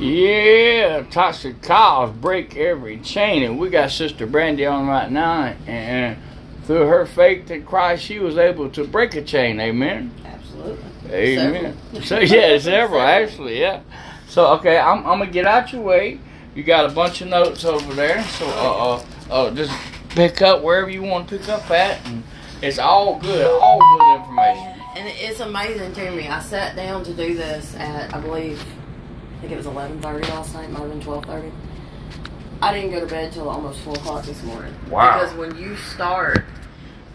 Yeah, 0.00 1.02
Tasha 1.02 1.60
Cobbs 1.62 2.16
break 2.16 2.56
every 2.56 2.98
chain, 3.00 3.42
and 3.42 3.58
we 3.58 3.68
got 3.68 3.90
Sister 3.90 4.26
Brandy 4.26 4.64
on 4.64 4.86
right 4.86 5.10
now, 5.10 5.54
and 5.66 6.16
through 6.64 6.86
her 6.86 7.04
faith 7.04 7.50
in 7.50 7.66
Christ, 7.66 8.04
she 8.04 8.18
was 8.18 8.38
able 8.38 8.70
to 8.70 8.84
break 8.84 9.14
a 9.14 9.22
chain. 9.22 9.60
Amen. 9.60 10.10
Absolutely. 10.24 10.84
Amen. 11.12 11.76
Several. 11.92 12.02
So 12.02 12.18
yeah, 12.20 12.58
several 12.60 13.02
actually, 13.02 13.60
yeah. 13.60 13.82
So 14.26 14.46
okay, 14.54 14.78
I'm, 14.78 14.98
I'm 14.98 15.18
gonna 15.18 15.26
get 15.26 15.46
out 15.46 15.70
your 15.70 15.82
way. 15.82 16.18
You 16.54 16.62
got 16.62 16.90
a 16.90 16.94
bunch 16.94 17.20
of 17.20 17.28
notes 17.28 17.66
over 17.66 17.92
there, 17.92 18.22
so 18.24 18.46
uh, 18.46 19.04
uh, 19.30 19.34
uh 19.34 19.54
just 19.54 19.72
pick 20.10 20.40
up 20.40 20.62
wherever 20.62 20.88
you 20.88 21.02
want 21.02 21.28
to 21.28 21.36
pick 21.36 21.48
up 21.50 21.70
at, 21.70 22.04
and 22.06 22.22
it's 22.62 22.78
all 22.78 23.18
good, 23.18 23.46
all 23.46 23.78
good 23.78 24.20
information. 24.20 24.80
And 24.96 25.08
it's 25.08 25.40
amazing 25.40 25.92
to 25.92 26.10
me. 26.10 26.26
I 26.26 26.40
sat 26.40 26.74
down 26.74 27.04
to 27.04 27.12
do 27.12 27.34
this 27.34 27.74
at, 27.76 28.14
I 28.14 28.20
believe, 28.20 28.64
think 29.40 29.52
it 29.52 29.56
was 29.56 29.66
11.30 29.66 30.28
last 30.28 30.54
night, 30.54 30.70
might 30.70 30.80
have 30.80 30.90
been 30.90 31.00
12.30. 31.00 31.50
I 32.62 32.74
didn't 32.74 32.90
go 32.90 33.00
to 33.00 33.06
bed 33.06 33.32
till 33.32 33.48
almost 33.48 33.80
4 33.80 33.94
o'clock 33.94 34.24
this 34.24 34.42
morning. 34.42 34.74
Wow. 34.90 35.18
Because 35.18 35.36
when 35.36 35.56
you 35.56 35.76
start, 35.76 36.44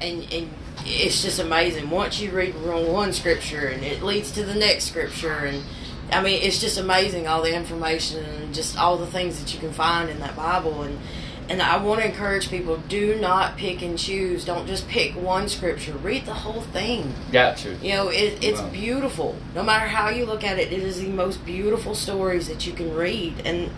and, 0.02 0.24
and 0.34 0.50
it's 0.80 1.22
just 1.22 1.40
amazing. 1.40 1.90
Once 1.90 2.20
you 2.20 2.32
read 2.32 2.54
from 2.56 2.88
one 2.92 3.14
scripture, 3.14 3.68
and 3.68 3.84
it 3.84 4.02
leads 4.02 4.32
to 4.32 4.44
the 4.44 4.56
next 4.56 4.86
scripture, 4.86 5.34
and 5.34 5.64
I 6.12 6.22
mean, 6.22 6.42
it's 6.42 6.60
just 6.60 6.78
amazing 6.78 7.28
all 7.28 7.42
the 7.42 7.56
information 7.56 8.24
and 8.26 8.54
just 8.54 8.78
all 8.78 8.98
the 8.98 9.08
things 9.08 9.40
that 9.40 9.54
you 9.54 9.60
can 9.60 9.72
find 9.72 10.10
in 10.10 10.20
that 10.20 10.36
Bible. 10.36 10.82
And 10.84 11.00
and 11.48 11.62
I 11.62 11.78
want 11.78 12.02
to 12.02 12.08
encourage 12.08 12.50
people: 12.50 12.78
do 12.90 13.16
not 13.20 13.58
pick 13.58 13.82
and 13.82 13.98
choose. 13.98 14.46
Don't 14.46 14.66
just 14.68 14.88
pick 14.88 15.14
one 15.14 15.48
scripture. 15.50 15.94
Read 15.94 16.26
the 16.26 16.34
whole 16.34 16.62
thing. 16.62 17.14
Got 17.32 17.58
to. 17.58 17.76
You 17.76 17.94
know, 17.94 18.08
it, 18.10 18.44
it's 18.44 18.60
Wow. 18.62 18.70
beautiful. 18.70 19.36
No 19.54 19.64
matter 19.64 19.88
how 19.88 20.10
you 20.10 20.26
look 20.26 20.44
at 20.44 20.58
it, 20.60 20.72
it 20.72 20.82
is 20.82 21.00
the 21.02 21.10
most 21.10 21.46
beautiful 21.46 21.94
stories 21.96 22.48
that 22.48 22.66
you 22.66 22.74
can 22.74 22.94
read. 22.94 23.42
And 23.46 23.70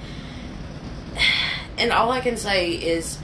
and 1.78 1.92
all 1.92 2.12
I 2.12 2.22
can 2.22 2.38
say 2.38 2.72
is, 2.72 3.18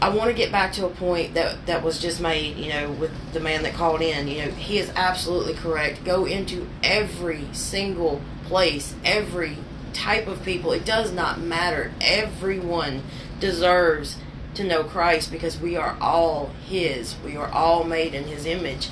I 0.00 0.08
want 0.10 0.28
to 0.30 0.34
get 0.34 0.50
back 0.52 0.72
to 0.74 0.86
a 0.86 0.90
point 0.90 1.34
that 1.34 1.66
that 1.66 1.82
was 1.82 1.98
just 2.00 2.20
made. 2.20 2.56
You 2.56 2.68
know, 2.70 2.90
with 2.92 3.10
the 3.32 3.40
man 3.40 3.62
that 3.64 3.74
called 3.74 4.00
in. 4.00 4.28
You 4.28 4.44
know, 4.46 4.50
he 4.52 4.78
is 4.78 4.90
absolutely 4.94 5.54
correct. 5.54 6.04
Go 6.04 6.24
into 6.24 6.66
every 6.82 7.48
single 7.52 8.20
place, 8.46 8.94
every 9.04 9.56
type 9.92 10.26
of 10.26 10.42
people. 10.42 10.72
It 10.72 10.84
does 10.84 11.12
not 11.12 11.40
matter. 11.40 11.92
Everyone 12.00 13.02
deserves 13.40 14.16
to 14.54 14.64
know 14.64 14.84
Christ 14.84 15.30
because 15.30 15.60
we 15.60 15.76
are 15.76 15.96
all 16.00 16.50
His. 16.66 17.16
We 17.24 17.36
are 17.36 17.48
all 17.48 17.84
made 17.84 18.14
in 18.14 18.24
His 18.24 18.46
image. 18.46 18.88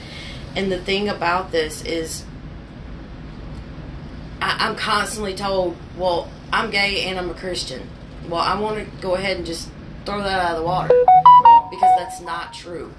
And 0.54 0.70
the 0.70 0.78
thing 0.78 1.08
about 1.08 1.52
this 1.52 1.84
is, 1.84 2.24
I, 4.40 4.56
I'm 4.60 4.76
constantly 4.76 5.34
told, 5.34 5.76
well, 5.96 6.30
I'm 6.52 6.70
gay 6.70 7.04
and 7.04 7.18
I'm 7.18 7.30
a 7.30 7.34
Christian. 7.34 7.88
Well, 8.28 8.40
I 8.40 8.58
want 8.60 8.78
to 8.78 9.02
go 9.02 9.14
ahead 9.14 9.38
and 9.38 9.46
just 9.46 9.70
throw 10.04 10.18
that 10.18 10.44
out 10.44 10.52
of 10.52 10.58
the 10.58 10.64
water 10.64 10.94
because 11.70 11.98
that's 11.98 12.20
not 12.20 12.52
true. 12.52 12.92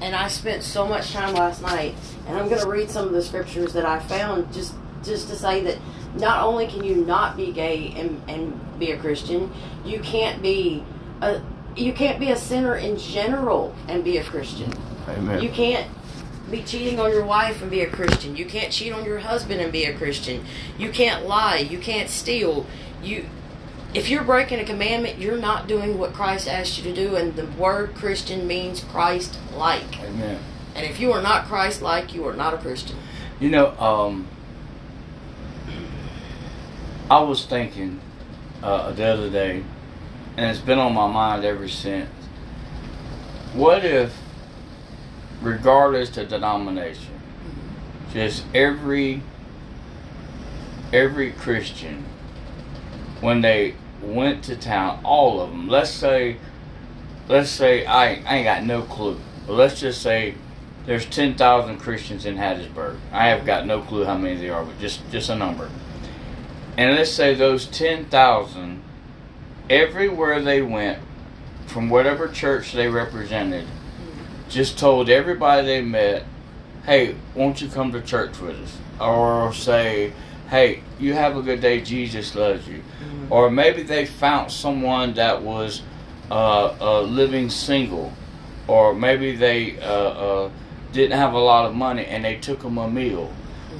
And 0.00 0.14
I 0.14 0.28
spent 0.28 0.62
so 0.62 0.86
much 0.86 1.12
time 1.12 1.34
last 1.34 1.62
night, 1.62 1.94
and 2.26 2.36
I'm 2.36 2.48
going 2.48 2.60
to 2.60 2.68
read 2.68 2.90
some 2.90 3.06
of 3.06 3.12
the 3.12 3.22
scriptures 3.22 3.72
that 3.72 3.84
I 3.84 3.98
found 3.98 4.52
just 4.52 4.74
just 5.02 5.28
to 5.28 5.36
say 5.36 5.62
that 5.62 5.78
not 6.14 6.42
only 6.42 6.66
can 6.66 6.84
you 6.84 6.96
not 6.96 7.36
be 7.36 7.52
gay 7.52 7.92
and, 7.96 8.22
and 8.28 8.78
be 8.78 8.92
a 8.92 8.98
Christian, 8.98 9.52
you 9.84 10.00
can't 10.00 10.42
be 10.42 10.84
a 11.20 11.40
you 11.76 11.92
can't 11.92 12.18
be 12.18 12.30
a 12.30 12.36
sinner 12.36 12.76
in 12.76 12.98
general 12.98 13.74
and 13.86 14.02
be 14.02 14.18
a 14.18 14.24
Christian. 14.24 14.72
Amen. 15.08 15.40
You 15.40 15.48
can't 15.48 15.88
be 16.50 16.62
cheating 16.62 16.98
on 16.98 17.10
your 17.10 17.24
wife 17.24 17.62
and 17.62 17.70
be 17.70 17.82
a 17.82 17.90
Christian. 17.90 18.36
You 18.36 18.46
can't 18.46 18.72
cheat 18.72 18.92
on 18.92 19.04
your 19.04 19.18
husband 19.18 19.60
and 19.60 19.70
be 19.70 19.84
a 19.84 19.96
Christian. 19.96 20.44
You 20.76 20.90
can't 20.90 21.26
lie. 21.26 21.58
You 21.58 21.78
can't 21.78 22.08
steal. 22.08 22.66
You 23.02 23.26
if 23.94 24.10
you're 24.10 24.24
breaking 24.24 24.60
a 24.60 24.64
commandment, 24.64 25.18
you're 25.18 25.38
not 25.38 25.66
doing 25.66 25.98
what 25.98 26.12
Christ 26.12 26.46
asked 26.46 26.78
you 26.78 26.84
to 26.84 26.94
do 26.94 27.16
and 27.16 27.34
the 27.36 27.46
word 27.46 27.94
Christian 27.94 28.46
means 28.46 28.84
Christ 28.84 29.38
like. 29.54 30.00
Amen. 30.00 30.40
And 30.74 30.84
if 30.86 31.00
you 31.00 31.12
are 31.12 31.22
not 31.22 31.46
Christ 31.46 31.80
like, 31.80 32.14
you 32.14 32.26
are 32.26 32.34
not 32.34 32.54
a 32.54 32.58
Christian. 32.58 32.96
You 33.40 33.50
know, 33.50 33.78
um, 33.78 34.28
I 37.10 37.20
was 37.20 37.46
thinking 37.46 38.00
uh, 38.62 38.92
the 38.92 39.04
other 39.04 39.30
day, 39.30 39.64
and 40.36 40.50
it's 40.50 40.60
been 40.60 40.78
on 40.78 40.92
my 40.92 41.10
mind 41.10 41.44
ever 41.44 41.66
since. 41.66 42.10
What 43.54 43.82
if, 43.84 44.14
regardless 45.40 46.10
to 46.10 46.26
denomination, 46.26 47.14
just 48.12 48.44
every 48.54 49.22
every 50.92 51.32
Christian, 51.32 52.04
when 53.20 53.40
they 53.40 53.74
went 54.02 54.44
to 54.44 54.56
town, 54.56 55.00
all 55.02 55.40
of 55.40 55.50
them, 55.50 55.68
let's 55.68 55.90
say, 55.90 56.36
let's 57.28 57.50
say 57.50 57.86
I, 57.86 58.22
I 58.24 58.36
ain't 58.36 58.44
got 58.44 58.64
no 58.64 58.82
clue, 58.82 59.18
but 59.46 59.54
let's 59.54 59.80
just 59.80 60.02
say 60.02 60.34
there's 60.86 61.06
10,000 61.06 61.78
Christians 61.78 62.24
in 62.24 62.36
Hattiesburg. 62.36 62.98
I 63.12 63.28
have 63.28 63.44
got 63.44 63.66
no 63.66 63.80
clue 63.80 64.04
how 64.04 64.16
many 64.16 64.40
there 64.40 64.54
are, 64.54 64.64
but 64.64 64.78
just, 64.78 65.00
just 65.10 65.28
a 65.28 65.34
number. 65.34 65.70
And 66.78 66.94
let's 66.94 67.10
say 67.10 67.34
those 67.34 67.66
10,000, 67.66 68.82
everywhere 69.68 70.40
they 70.40 70.62
went, 70.62 71.02
from 71.66 71.90
whatever 71.90 72.28
church 72.28 72.72
they 72.72 72.86
represented, 72.86 73.66
just 74.48 74.78
told 74.78 75.10
everybody 75.10 75.66
they 75.66 75.82
met, 75.82 76.24
hey, 76.86 77.16
won't 77.34 77.60
you 77.60 77.66
come 77.68 77.90
to 77.90 78.00
church 78.00 78.38
with 78.38 78.54
us? 78.54 78.78
Or 79.00 79.52
say, 79.52 80.12
hey, 80.50 80.84
you 81.00 81.14
have 81.14 81.36
a 81.36 81.42
good 81.42 81.60
day, 81.60 81.80
Jesus 81.80 82.36
loves 82.36 82.68
you. 82.68 82.84
Or 83.28 83.50
maybe 83.50 83.82
they 83.82 84.06
found 84.06 84.52
someone 84.52 85.14
that 85.14 85.42
was 85.42 85.82
uh, 86.30 86.76
uh, 86.80 87.00
living 87.02 87.50
single. 87.50 88.12
Or 88.68 88.94
maybe 88.94 89.34
they 89.34 89.80
uh, 89.80 89.82
uh, 89.82 90.50
didn't 90.92 91.18
have 91.18 91.32
a 91.32 91.40
lot 91.40 91.66
of 91.66 91.74
money 91.74 92.06
and 92.06 92.24
they 92.24 92.36
took 92.36 92.62
them 92.62 92.78
a 92.78 92.88
meal. 92.88 93.32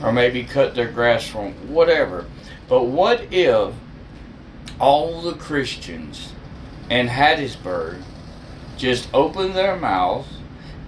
Or 0.03 0.13
maybe 0.13 0.43
cut 0.43 0.75
their 0.75 0.91
grass 0.91 1.25
from 1.29 1.53
whatever. 1.73 2.27
But 2.69 2.85
what 2.85 3.33
if 3.33 3.73
all 4.79 5.23
the 5.23 5.33
Christians 5.33 6.33
in 6.91 7.09
Hattiesburg 7.09 8.03
just 8.77 9.09
opened 9.15 9.55
their 9.55 9.77
mouths? 9.77 10.29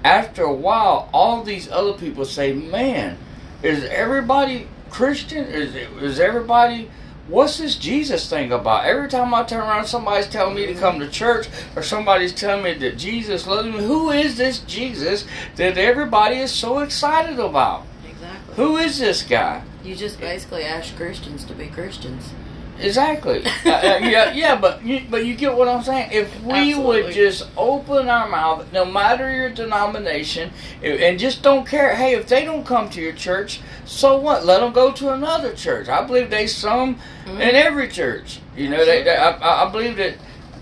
After 0.05 0.45
a 0.45 0.53
while, 0.53 1.09
all 1.13 1.43
these 1.43 1.71
other 1.71 1.95
people 1.95 2.25
say, 2.25 2.53
"Man, 2.53 3.19
is 3.63 3.85
everybody 3.85 4.69
Christian? 4.91 5.45
Is 5.45 5.75
is 5.75 6.21
everybody? 6.21 6.91
What's 7.29 7.59
this 7.59 7.77
Jesus 7.77 8.29
thing 8.29 8.51
about? 8.51 8.87
Every 8.87 9.09
time 9.09 9.33
I 9.33 9.45
turn 9.45 9.61
around, 9.61 9.87
somebody's 9.87 10.27
telling 10.27 10.57
me 10.57 10.67
to 10.67 10.75
come 10.75 10.99
to 10.99 11.09
church, 11.09 11.49
or 11.77 11.83
somebody's 11.83 12.33
telling 12.33 12.65
me 12.65 12.75
that 12.75 12.99
Jesus 12.99 13.47
loves 13.47 13.69
me. 13.69 13.79
Who 13.79 14.11
is 14.11 14.37
this 14.37 14.59
Jesus 14.61 15.27
that 15.57 15.79
everybody 15.79 16.37
is 16.37 16.51
so 16.51 16.81
excited 16.81 17.39
about? 17.39 17.85
Exactly. 18.09 18.55
Who 18.57 18.77
is 18.79 18.99
this 18.99 19.23
guy?" 19.23 19.63
You 19.85 19.95
just 19.97 20.21
basically 20.21 20.63
ask 20.65 20.95
Christians 20.97 21.45
to 21.45 21.55
be 21.55 21.67
Christians. 21.69 22.31
Exactly. 22.79 23.45
uh, 23.67 23.71
uh, 23.71 23.99
yeah, 24.03 24.33
yeah, 24.33 24.59
but 24.59 24.83
you, 24.83 25.03
but 25.11 25.27
you 25.27 25.35
get 25.37 25.55
what 25.55 25.69
I'm 25.69 25.83
saying. 25.83 26.11
If 26.13 26.43
we 26.43 26.75
would 26.75 27.13
just 27.13 27.47
open 27.57 28.09
our 28.09 28.27
mouth, 28.29 28.73
no 28.73 28.87
matter 28.87 29.31
your 29.31 29.51
denomination, 29.51 30.51
and 30.83 31.19
just 31.19 31.43
don't 31.43 31.67
care. 31.67 31.95
Hey, 31.95 32.15
if 32.15 32.27
they 32.27 32.45
don't 32.45 32.65
come 32.65 32.89
to 32.91 33.01
your 33.01 33.13
church, 33.13 33.61
so 33.85 34.19
what? 34.19 34.47
Let 34.47 34.61
them 34.61 34.73
go 34.73 34.93
to 34.93 35.13
another 35.13 35.53
church. 35.55 35.89
I 35.89 36.05
believe 36.07 36.31
they 36.31 36.47
some 36.47 36.99
Mm-hmm. 37.27 37.43
in 37.43 37.55
every 37.55 37.87
church. 37.89 38.41
You 38.57 38.71
know, 38.71 38.85
they, 38.85 39.05
they, 39.05 39.15
I, 39.15 39.31
I 39.31 39.69
I 39.69 39.71
believe 39.71 39.97
that. 39.99 40.15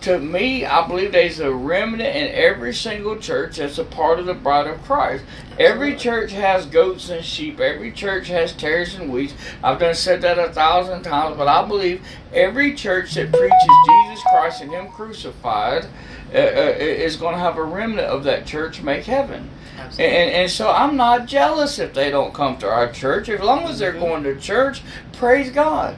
To 0.03 0.19
me, 0.21 0.65
I 0.65 0.87
believe 0.87 1.11
there's 1.11 1.41
a 1.41 1.53
remnant 1.53 2.15
in 2.15 2.29
every 2.33 2.73
single 2.73 3.17
church 3.17 3.57
that's 3.57 3.79
a 3.79 3.85
part 3.85 4.21
of 4.21 4.27
the 4.27 4.35
bride 4.35 4.69
of 4.69 4.83
Christ. 4.85 5.25
Every 5.59 5.97
church 5.97 6.31
has 6.33 6.67
goats 6.67 7.11
and 7.11 7.25
sheep. 7.25 7.59
Every 7.59 7.91
church 7.91 8.29
has 8.29 8.53
tares 8.53 8.95
and 8.95 9.13
weeds. 9.13 9.35
I've 9.63 9.81
done 9.81 9.95
said 9.97 10.23
that 10.23 10.39
a 10.39 10.53
thousand 10.53 11.03
times, 11.03 11.37
but 11.37 11.49
I 11.49 11.67
believe 11.67 12.01
every 12.33 12.75
church 12.75 13.15
that 13.15 13.33
preaches 13.33 13.77
Jesus 13.89 14.25
Christ 14.31 14.63
and 14.63 14.71
Him 14.71 14.89
crucified 14.93 15.87
uh, 16.33 16.37
uh, 16.39 16.75
is 16.79 17.17
going 17.17 17.35
to 17.35 17.41
have 17.41 17.57
a 17.59 17.65
remnant 17.65 18.07
of 18.07 18.23
that 18.25 18.47
church 18.47 18.81
make 18.83 19.05
heaven. 19.05 19.51
Absolutely. 19.77 20.05
And, 20.17 20.31
and 20.35 20.51
so 20.51 20.71
I'm 20.71 20.97
not 20.97 21.27
jealous 21.27 21.81
if 21.81 21.93
they 21.93 22.11
don't 22.11 22.33
come 22.33 22.57
to 22.59 22.69
our 22.69 22.93
church. 22.93 23.29
As 23.29 23.41
long 23.41 23.65
as 23.65 23.81
they're 23.81 23.95
Mhm. 23.95 24.01
going 24.01 24.23
to 24.25 24.37
church, 24.37 24.83
praise 25.15 25.51
God. 25.51 25.97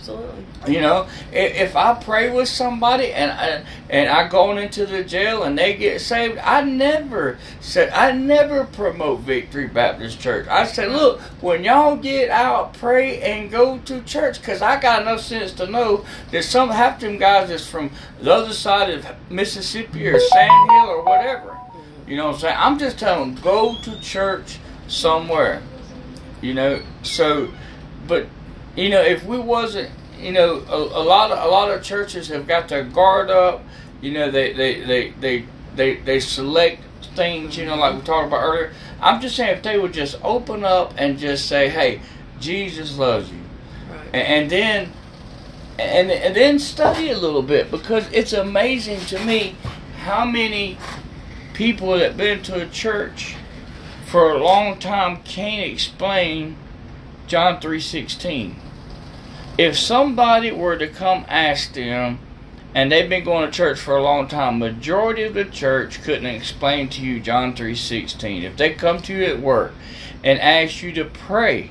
Absolutely. 0.00 0.74
You 0.74 0.80
know, 0.80 1.06
i- 1.30 1.36
if 1.36 1.76
I 1.76 1.92
pray 1.92 2.30
with 2.30 2.48
somebody 2.48 3.12
and 3.12 3.30
I, 3.30 3.62
and 3.90 4.08
I 4.08 4.28
go 4.28 4.56
into 4.56 4.86
the 4.86 5.04
jail 5.04 5.42
and 5.42 5.58
they 5.58 5.74
get 5.74 6.00
saved, 6.00 6.38
I 6.38 6.62
never 6.62 7.36
said 7.60 7.90
I 7.90 8.12
never 8.12 8.64
promote 8.64 9.20
Victory 9.20 9.66
Baptist 9.66 10.18
Church. 10.18 10.48
I 10.48 10.64
said, 10.64 10.88
mm-hmm. 10.88 10.96
look, 10.96 11.20
when 11.42 11.64
y'all 11.64 11.96
get 11.96 12.30
out, 12.30 12.72
pray 12.74 13.20
and 13.20 13.50
go 13.50 13.76
to 13.78 14.00
church, 14.02 14.42
cause 14.42 14.62
I 14.62 14.80
got 14.80 15.02
enough 15.02 15.20
sense 15.20 15.52
to 15.52 15.66
know 15.66 16.04
that 16.30 16.44
some 16.44 16.70
half 16.70 17.00
them 17.00 17.18
guys 17.18 17.50
is 17.50 17.66
from 17.66 17.90
the 18.22 18.32
other 18.32 18.54
side 18.54 18.88
of 18.90 19.06
Mississippi 19.30 20.06
or 20.08 20.18
Sand 20.18 20.70
Hill 20.70 20.86
or 20.88 21.04
whatever. 21.04 21.48
Mm-hmm. 21.50 22.10
You 22.10 22.16
know 22.16 22.26
what 22.28 22.34
I'm 22.36 22.40
saying? 22.40 22.56
I'm 22.58 22.78
just 22.78 22.98
telling 22.98 23.34
them 23.34 23.42
go 23.42 23.76
to 23.82 24.00
church 24.00 24.58
somewhere. 24.88 25.60
You 26.40 26.54
know, 26.54 26.80
so 27.02 27.48
but 28.08 28.26
you 28.76 28.88
know, 28.88 29.02
if 29.02 29.24
we 29.24 29.38
wasn't 29.38 29.90
you 30.20 30.32
know, 30.32 30.62
a, 30.68 30.76
a 30.76 31.02
lot 31.02 31.30
of 31.30 31.38
a 31.44 31.48
lot 31.48 31.70
of 31.70 31.82
churches 31.82 32.28
have 32.28 32.46
got 32.46 32.68
their 32.68 32.84
guard 32.84 33.30
up. 33.30 33.64
You 34.00 34.12
know, 34.12 34.30
they 34.30 34.52
they 34.52 34.80
they 34.82 35.10
they 35.10 35.44
they, 35.74 35.96
they 35.96 36.20
select 36.20 36.82
things. 37.16 37.56
You 37.56 37.66
know, 37.66 37.76
like 37.76 37.94
we 37.94 38.02
talked 38.02 38.28
about 38.28 38.42
earlier. 38.42 38.72
I'm 39.00 39.20
just 39.20 39.36
saying, 39.36 39.56
if 39.56 39.62
they 39.62 39.78
would 39.78 39.94
just 39.94 40.18
open 40.22 40.64
up 40.64 40.94
and 40.98 41.18
just 41.18 41.46
say, 41.46 41.68
"Hey, 41.68 42.00
Jesus 42.38 42.98
loves 42.98 43.30
you," 43.30 43.40
Right. 43.90 44.06
and, 44.12 44.14
and 44.14 44.50
then 44.50 44.92
and 45.78 46.10
and 46.10 46.36
then 46.36 46.58
study 46.58 47.10
a 47.10 47.18
little 47.18 47.42
bit 47.42 47.70
because 47.70 48.06
it's 48.12 48.32
amazing 48.32 49.00
to 49.06 49.24
me 49.24 49.56
how 50.02 50.24
many 50.24 50.76
people 51.54 51.98
that 51.98 52.16
been 52.16 52.42
to 52.42 52.60
a 52.60 52.66
church 52.68 53.36
for 54.06 54.32
a 54.32 54.42
long 54.42 54.78
time 54.78 55.22
can't 55.22 55.70
explain 55.70 56.56
John 57.30 57.60
3:16. 57.60 58.56
If 59.56 59.78
somebody 59.78 60.50
were 60.50 60.76
to 60.76 60.88
come 60.88 61.24
ask 61.28 61.72
them 61.74 62.18
and 62.74 62.90
they've 62.90 63.08
been 63.08 63.22
going 63.22 63.48
to 63.48 63.56
church 63.56 63.78
for 63.78 63.96
a 63.96 64.02
long 64.02 64.26
time, 64.26 64.58
majority 64.58 65.22
of 65.22 65.34
the 65.34 65.44
church 65.44 66.02
couldn't 66.02 66.26
explain 66.26 66.88
to 66.88 67.00
you 67.00 67.20
John 67.20 67.54
3:16. 67.54 68.42
If 68.42 68.56
they 68.56 68.70
come 68.70 69.00
to 69.02 69.14
you 69.14 69.26
at 69.26 69.38
work 69.38 69.74
and 70.24 70.40
ask 70.40 70.82
you 70.82 70.90
to 70.90 71.04
pray, 71.04 71.70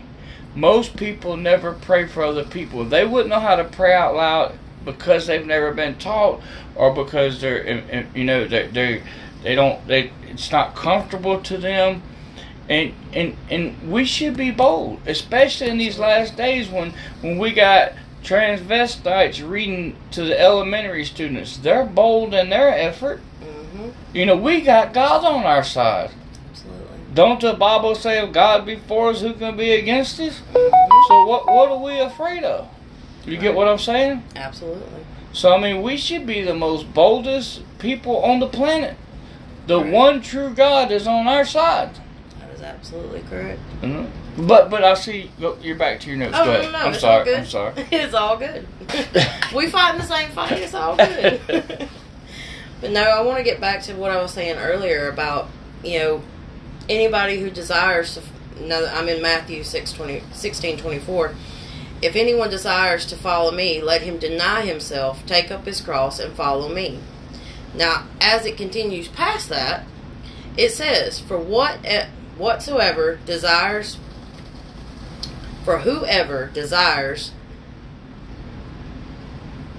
most 0.55 0.95
people 0.95 1.35
never 1.35 1.73
pray 1.73 2.07
for 2.07 2.23
other 2.23 2.45
people. 2.45 2.85
They 2.85 3.03
wouldn't 3.03 3.29
know 3.29 3.41
how 3.41 3.57
to 3.57 3.65
pray 3.65 3.93
out 3.93 4.15
loud 4.15 4.53
because 4.85 5.27
they've 5.27 5.45
never 5.45 5.73
been 5.73 5.95
taught 5.95 6.41
or 6.73 6.93
because 6.93 7.41
they're 7.41 8.07
you 8.15 8.23
know 8.23 8.47
they 8.47 8.67
they 8.67 9.03
they 9.43 9.55
don't 9.55 9.85
they 9.87 10.13
it's 10.29 10.53
not 10.53 10.73
comfortable 10.73 11.41
to 11.41 11.57
them 11.57 12.01
and 12.69 12.93
and 13.13 13.35
and 13.49 13.91
we 13.91 14.05
should 14.05 14.37
be 14.37 14.51
bold 14.51 14.99
especially 15.07 15.67
in 15.69 15.77
these 15.77 15.97
last 15.97 16.37
days 16.37 16.69
when 16.69 16.93
when 17.21 17.37
we 17.37 17.51
got 17.51 17.91
transvestites 18.23 19.47
reading 19.47 19.95
to 20.11 20.23
the 20.23 20.39
elementary 20.39 21.03
students 21.05 21.57
they're 21.57 21.85
bold 21.85 22.33
in 22.33 22.49
their 22.49 22.69
effort 22.77 23.21
Mm-hmm. 23.39 23.89
you 24.13 24.25
know 24.25 24.35
we 24.35 24.61
got 24.61 24.93
god 24.93 25.23
on 25.23 25.45
our 25.45 25.63
side 25.63 26.11
Absolutely. 26.49 26.87
don't 27.13 27.39
the 27.39 27.53
bible 27.53 27.95
say 27.95 28.21
if 28.21 28.33
god 28.33 28.65
be 28.65 28.75
for 28.75 29.11
us 29.11 29.21
who 29.21 29.33
can 29.33 29.55
be 29.55 29.71
against 29.71 30.19
us 30.19 30.41
Mhm. 30.53 31.07
so 31.07 31.25
what 31.25 31.45
what 31.47 31.69
are 31.71 31.77
we 31.77 31.99
afraid 31.99 32.43
of 32.43 32.67
you 33.25 33.37
get 33.37 33.53
what 33.55 33.67
i'm 33.69 33.77
saying 33.77 34.23
Absolutely. 34.35 35.05
so 35.31 35.53
I 35.55 35.61
mean, 35.61 35.81
we 35.83 35.95
should 35.97 36.25
be 36.25 36.41
the 36.41 36.55
most 36.55 36.91
boldest 36.93 37.61
people 37.77 38.23
on 38.23 38.39
the 38.39 38.47
planet. 38.47 38.95
The 39.67 39.79
Right. 39.79 39.93
one 39.93 40.21
true 40.21 40.49
God 40.49 40.91
is 40.91 41.05
on 41.07 41.27
our 41.27 41.45
side. 41.45 41.91
Absolutely 42.69 43.21
correct. 43.29 43.59
Mhm. 43.81 44.09
But 44.47 44.69
but 44.69 44.83
I 44.83 44.93
see 44.93 45.31
you're 45.61 45.75
back 45.75 45.99
to 46.01 46.07
your 46.09 46.17
notes. 46.17 46.35
Oh 46.37 46.45
Go 46.45 46.61
no, 46.61 46.71
no, 46.71 46.77
I'm 46.77 46.91
it's 46.93 47.01
sorry. 47.01 47.19
all 47.19 47.25
good. 47.25 47.39
I'm 47.39 47.45
sorry. 47.45 47.73
it's 47.91 48.13
all 48.13 48.37
good. 48.37 48.67
we 49.55 49.67
fighting 49.67 49.99
the 50.01 50.07
same 50.07 50.29
fight. 50.31 50.53
It's 50.53 50.73
all 50.73 50.95
good. 50.95 51.41
but 52.81 52.91
no, 52.91 53.01
I 53.01 53.21
want 53.21 53.37
to 53.37 53.43
get 53.43 53.59
back 53.59 53.81
to 53.83 53.93
what 53.95 54.11
I 54.11 54.21
was 54.21 54.31
saying 54.31 54.57
earlier 54.57 55.09
about 55.09 55.49
you 55.83 55.99
know 55.99 56.21
anybody 56.87 57.39
who 57.39 57.49
desires 57.49 58.15
to. 58.15 58.21
No, 58.63 58.85
I'm 58.87 59.07
in 59.07 59.21
Matthew 59.21 59.63
6, 59.63 59.93
20, 59.93 60.21
16, 60.33 60.77
24. 60.79 61.33
If 62.01 62.15
anyone 62.17 62.49
desires 62.49 63.05
to 63.07 63.15
follow 63.15 63.51
me, 63.51 63.81
let 63.81 64.01
him 64.01 64.17
deny 64.17 64.61
himself, 64.61 65.25
take 65.25 65.49
up 65.49 65.65
his 65.65 65.79
cross, 65.79 66.19
and 66.19 66.33
follow 66.33 66.67
me. 66.67 66.99
Now, 67.73 68.05
as 68.19 68.45
it 68.45 68.57
continues 68.57 69.07
past 69.07 69.47
that, 69.49 69.85
it 70.57 70.71
says, 70.71 71.19
"For 71.19 71.37
what 71.37 71.77
whatsoever 72.39 73.19
desires, 73.25 73.97
for 75.63 75.79
whoever 75.79 76.47
desires 76.47 77.31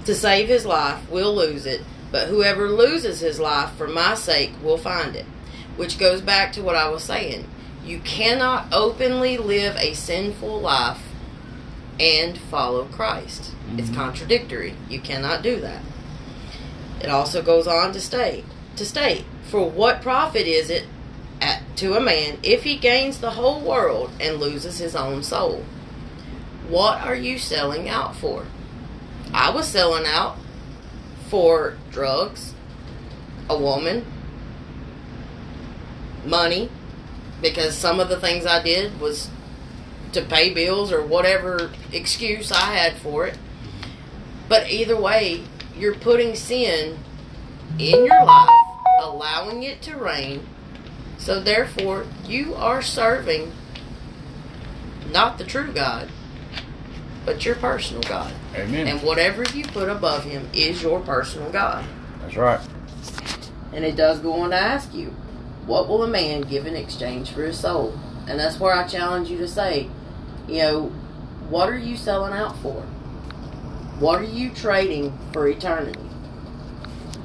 to 0.05 0.15
save 0.15 0.47
his 0.47 0.65
life 0.65 1.09
will 1.09 1.35
lose 1.35 1.65
it, 1.65 1.81
but 2.11 2.27
whoever 2.27 2.69
loses 2.69 3.19
his 3.19 3.39
life 3.39 3.71
for 3.77 3.87
my 3.87 4.15
sake 4.15 4.53
will 4.63 4.77
find 4.77 5.15
it." 5.15 5.25
Which 5.75 5.97
goes 5.97 6.21
back 6.21 6.53
to 6.53 6.61
what 6.61 6.75
I 6.75 6.87
was 6.89 7.03
saying. 7.03 7.47
You 7.85 7.99
cannot 7.99 8.67
openly 8.71 9.37
live 9.37 9.75
a 9.77 9.93
sinful 9.93 10.61
life 10.61 10.99
and 11.99 12.37
follow 12.37 12.85
Christ. 12.85 13.51
It's 13.77 13.89
Mhm. 13.89 13.95
contradictory. 13.95 14.75
You 14.89 14.99
cannot 14.99 15.41
do 15.41 15.59
that. 15.61 15.81
It 17.01 17.09
also 17.09 17.41
goes 17.41 17.67
on 17.67 17.91
to 17.93 17.99
state 17.99 18.45
to 18.75 18.85
state, 18.85 19.25
for 19.49 19.69
what 19.69 20.01
profit 20.01 20.47
is 20.47 20.69
it 20.69 20.85
to 21.81 21.95
a 21.95 21.99
man 21.99 22.37
if 22.43 22.61
he 22.61 22.77
gains 22.77 23.17
the 23.17 23.31
whole 23.31 23.59
world 23.59 24.11
and 24.21 24.39
loses 24.39 24.77
his 24.77 24.95
own 24.95 25.23
soul? 25.23 25.65
What 26.69 27.01
are 27.01 27.15
you 27.15 27.39
selling 27.39 27.89
out 27.89 28.15
for? 28.15 28.45
I 29.33 29.49
was 29.49 29.67
selling 29.67 30.05
out 30.05 30.37
for 31.27 31.77
drugs, 31.89 32.53
a 33.49 33.57
woman, 33.57 34.05
money, 36.23 36.69
because 37.41 37.75
some 37.75 37.99
of 37.99 38.09
the 38.09 38.19
things 38.19 38.45
I 38.45 38.61
did 38.61 39.01
was 39.01 39.31
to 40.11 40.21
pay 40.21 40.53
bills 40.53 40.91
or 40.91 41.03
whatever 41.03 41.71
excuse 41.91 42.51
I 42.51 42.75
had 42.75 42.97
for 42.97 43.25
it. 43.25 43.39
But 44.47 44.69
either 44.69 45.01
way, 45.01 45.45
you're 45.75 45.95
putting 45.95 46.35
sin 46.35 46.99
in 47.79 48.05
your 48.05 48.23
life, 48.23 48.49
allowing 49.01 49.63
it 49.63 49.81
to 49.83 49.97
reign. 49.97 50.45
So 51.21 51.39
therefore, 51.39 52.07
you 52.25 52.55
are 52.55 52.81
serving 52.81 53.51
not 55.11 55.37
the 55.37 55.43
true 55.43 55.71
God, 55.71 56.09
but 57.25 57.45
your 57.45 57.53
personal 57.55 58.01
God. 58.01 58.33
Amen. 58.55 58.87
And 58.87 59.03
whatever 59.03 59.43
you 59.53 59.65
put 59.65 59.87
above 59.87 60.23
him 60.23 60.49
is 60.51 60.81
your 60.81 60.99
personal 60.99 61.51
God. 61.51 61.85
That's 62.21 62.35
right. 62.35 62.59
And 63.71 63.85
it 63.85 63.95
does 63.95 64.19
go 64.19 64.33
on 64.33 64.49
to 64.49 64.55
ask 64.55 64.95
you, 64.95 65.13
what 65.67 65.87
will 65.87 66.01
a 66.03 66.07
man 66.07 66.41
give 66.41 66.65
in 66.65 66.75
exchange 66.75 67.29
for 67.29 67.43
his 67.43 67.59
soul? 67.59 67.97
And 68.27 68.39
that's 68.39 68.59
where 68.59 68.73
I 68.73 68.87
challenge 68.87 69.29
you 69.29 69.37
to 69.37 69.47
say, 69.47 69.89
you 70.47 70.57
know, 70.57 70.85
what 71.49 71.69
are 71.69 71.77
you 71.77 71.97
selling 71.97 72.33
out 72.33 72.57
for? 72.57 72.81
What 73.99 74.19
are 74.21 74.25
you 74.25 74.49
trading 74.49 75.15
for 75.33 75.47
eternity? 75.47 75.99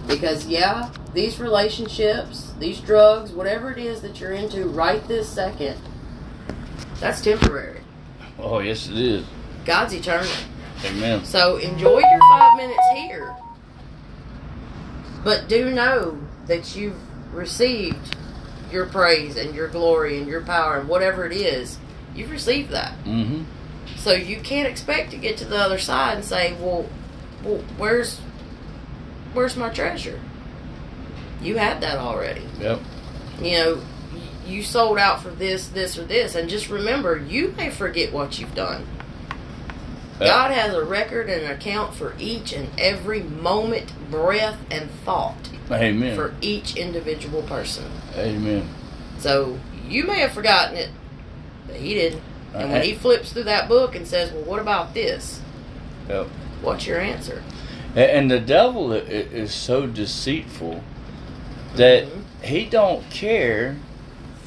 Because, 0.06 0.46
yeah, 0.46 0.90
these 1.14 1.40
relationships, 1.40 2.52
these 2.58 2.80
drugs, 2.80 3.32
whatever 3.32 3.72
it 3.72 3.78
is 3.78 4.02
that 4.02 4.20
you're 4.20 4.32
into 4.32 4.66
right 4.66 5.06
this 5.08 5.28
second, 5.28 5.78
that's 7.00 7.20
temporary. 7.20 7.80
Oh 8.38 8.58
yes, 8.58 8.88
it 8.88 8.96
is. 8.96 9.26
God's 9.64 9.94
eternal. 9.94 10.30
Amen. 10.84 11.24
So 11.24 11.56
enjoy 11.56 11.98
your 11.98 12.20
five 12.30 12.56
minutes 12.56 12.86
here. 12.94 13.34
But 15.24 15.48
do 15.48 15.70
know 15.70 16.18
that 16.46 16.76
you've 16.76 16.96
received 17.34 18.16
your 18.70 18.86
praise 18.86 19.36
and 19.36 19.54
your 19.54 19.68
glory 19.68 20.18
and 20.18 20.28
your 20.28 20.42
power 20.42 20.78
and 20.78 20.88
whatever 20.88 21.26
it 21.26 21.32
is, 21.32 21.78
you've 22.14 22.30
received 22.30 22.70
that. 22.70 22.92
Mm-hmm. 23.04 23.44
So 23.96 24.12
you 24.12 24.40
can't 24.40 24.68
expect 24.68 25.10
to 25.10 25.16
get 25.16 25.36
to 25.38 25.44
the 25.44 25.56
other 25.56 25.78
side 25.78 26.16
and 26.16 26.24
say, 26.24 26.56
"Well, 26.60 26.88
well, 27.42 27.62
where's 27.76 28.20
where's 29.36 29.56
my 29.56 29.68
treasure?" 29.68 30.18
You 31.40 31.58
had 31.58 31.80
that 31.82 31.98
already. 31.98 32.42
Yep. 32.60 32.80
You 33.40 33.50
know, 33.58 33.78
you 34.46 34.62
sold 34.62 34.98
out 34.98 35.22
for 35.22 35.30
this, 35.30 35.68
this, 35.68 35.98
or 35.98 36.04
this, 36.04 36.34
and 36.34 36.48
just 36.48 36.70
remember, 36.70 37.16
you 37.18 37.54
may 37.56 37.68
forget 37.70 38.12
what 38.12 38.38
you've 38.38 38.54
done. 38.54 38.86
Yep. 40.18 40.28
God 40.28 40.50
has 40.50 40.72
a 40.74 40.82
record 40.82 41.28
and 41.28 41.42
an 41.42 41.50
account 41.50 41.94
for 41.94 42.14
each 42.18 42.52
and 42.54 42.68
every 42.78 43.22
moment, 43.22 43.92
breath, 44.10 44.56
and 44.70 44.90
thought 45.04 45.50
Amen. 45.70 46.16
for 46.16 46.32
each 46.40 46.74
individual 46.76 47.42
person. 47.42 47.84
Amen. 48.16 48.66
So 49.18 49.58
you 49.86 50.04
may 50.04 50.20
have 50.20 50.32
forgotten 50.32 50.76
it, 50.78 50.88
but 51.66 51.76
he 51.76 51.92
didn't. 51.94 52.22
And 52.54 52.70
when 52.72 52.80
Uh, 52.80 52.84
he 52.84 52.94
flips 52.94 53.32
through 53.32 53.44
that 53.44 53.68
book 53.68 53.94
and 53.94 54.08
says, 54.08 54.32
"Well, 54.32 54.44
what 54.44 54.60
about 54.60 54.94
this?" 54.94 55.40
Yep. 56.08 56.28
What's 56.62 56.86
your 56.86 56.98
answer? 56.98 57.42
And 57.96 58.30
the 58.30 58.38
devil 58.38 58.92
is 58.92 59.52
so 59.52 59.86
deceitful 59.86 60.82
that 61.76 62.04
Mhm. 62.04 62.46
he 62.46 62.64
don't 62.66 63.08
care 63.10 63.76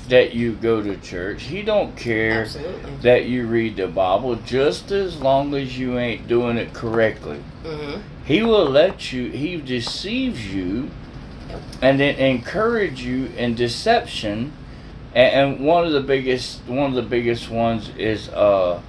that 0.07 0.33
you 0.33 0.51
go 0.53 0.81
to 0.81 0.95
church. 0.97 1.43
He 1.43 1.61
don't 1.61 1.95
care 1.95 2.41
Absolutely. 2.41 2.91
that 3.01 3.25
you 3.25 3.45
read 3.47 3.77
the 3.77 3.87
Bible 3.87 4.35
just 4.45 4.91
as 4.91 5.19
long 5.21 5.53
as 5.55 5.77
you 5.77 5.97
ain't 5.99 6.27
doing 6.27 6.57
it 6.57 6.73
correctly. 6.73 7.37
Mm-hmm. 7.63 7.99
He 8.25 8.41
will 8.43 8.65
let 8.69 9.11
you, 9.11 9.29
he 9.31 9.57
deceives 9.57 10.53
you 10.53 10.89
and 11.81 11.99
then 11.99 12.15
encourage 12.15 13.01
you 13.01 13.29
in 13.37 13.55
deception. 13.55 14.53
And, 15.15 15.57
and 15.57 15.65
one 15.65 15.85
of 15.85 15.91
the 15.91 16.01
biggest, 16.01 16.61
one 16.67 16.89
of 16.89 16.95
the 16.95 17.01
biggest 17.03 17.49
ones 17.49 17.89
is, 17.97 18.29
uh, 18.29 18.79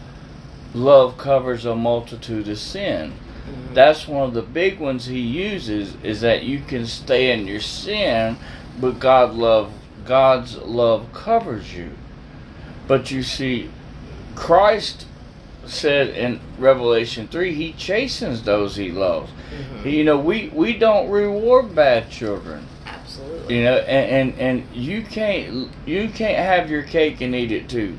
love 0.75 1.17
covers 1.19 1.65
a 1.67 1.75
multitude 1.75 2.49
of 2.49 2.59
sin. 2.59 3.13
Mm-hmm. 3.49 3.75
That's 3.75 4.07
one 4.09 4.25
of 4.25 4.35
the 4.35 4.43
big 4.43 4.79
ones 4.79 5.07
he 5.07 5.21
uses 5.21 5.97
is 6.03 6.21
that 6.21 6.45
you 6.45 6.61
can 6.61 6.87
stay 6.87 7.33
in 7.33 7.47
your 7.47 7.61
sin, 7.61 8.37
but 8.81 8.99
God 8.99 9.35
love 9.35 9.73
God's 10.05 10.57
love 10.57 11.13
covers 11.13 11.75
you. 11.75 11.91
But 12.89 13.11
you 13.11 13.23
see, 13.23 13.71
Christ 14.35 15.07
said 15.67 16.09
in 16.09 16.41
Revelation 16.59 17.29
three, 17.29 17.55
He 17.55 17.73
chastens 17.73 18.43
those 18.43 18.77
He 18.77 18.91
loves. 18.91 19.31
Mhm. 19.85 19.93
You 19.93 20.05
know, 20.05 20.19
we 20.19 20.49
we 20.53 20.73
don't 20.77 21.11
reward 21.11 21.75
bad 21.75 22.11
children. 22.11 22.67
Absolutely. 22.87 23.59
You 23.59 23.65
know, 23.65 23.77
and, 23.77 24.33
and 24.35 24.41
and 24.41 24.77
you 24.77 25.03
can't 25.03 25.69
you 25.87 26.09
can't 26.09 26.39
have 26.39 26.71
your 26.71 26.83
cake 26.83 27.21
and 27.21 27.35
eat 27.35 27.53
it 27.53 27.69
too. 27.69 27.97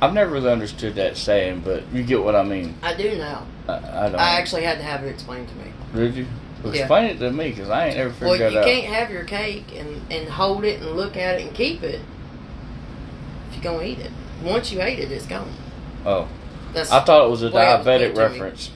I've 0.00 0.12
never 0.12 0.30
really 0.30 0.50
understood 0.50 0.94
that 0.96 1.16
saying, 1.16 1.60
but 1.64 1.84
you 1.92 2.02
get 2.02 2.22
what 2.22 2.36
I 2.36 2.42
mean. 2.42 2.74
I 2.82 2.94
do 2.94 3.16
now. 3.16 3.46
I, 3.68 3.72
I 3.74 4.08
don't. 4.10 4.16
I 4.20 4.38
actually 4.38 4.62
had 4.62 4.78
to 4.78 4.84
have 4.84 5.02
it 5.04 5.08
explained 5.08 5.48
to 5.48 5.54
me. 5.54 5.72
Did 5.94 6.14
you? 6.14 6.26
Well, 6.62 6.74
Yeah. 6.74 6.82
Explain 6.82 7.04
it 7.10 7.18
to 7.20 7.30
me, 7.30 7.50
because 7.50 7.70
I 7.70 7.86
ain't 7.88 7.96
ever 7.96 8.14
Well, 8.20 8.32
figured 8.32 8.52
you 8.52 8.58
that 8.58 8.66
out. 8.66 8.70
can't 8.70 8.94
have 8.94 9.10
your 9.10 9.24
cake 9.24 9.66
and, 9.76 10.00
and 10.10 10.28
hold 10.28 10.64
it 10.64 10.80
and 10.82 10.92
look 10.92 11.16
at 11.16 11.40
it 11.40 11.46
and 11.46 11.54
keep 11.54 11.82
it 11.82 12.00
if 13.48 13.54
you're 13.54 13.62
going 13.72 13.96
to 13.96 14.02
eat 14.02 14.04
it. 14.06 14.10
Once 14.42 14.70
you 14.72 14.82
ate 14.82 14.98
it, 14.98 15.10
it's 15.10 15.26
gone. 15.26 15.50
Oh, 16.04 16.28
That's 16.72 16.92
I 16.92 17.02
thought 17.02 17.26
it 17.26 17.30
was 17.30 17.42
a 17.42 17.46
was 17.50 17.54
diabetic 17.54 18.14
me. 18.14 18.18
reference. 18.20 18.70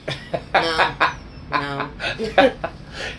No. 0.53 1.87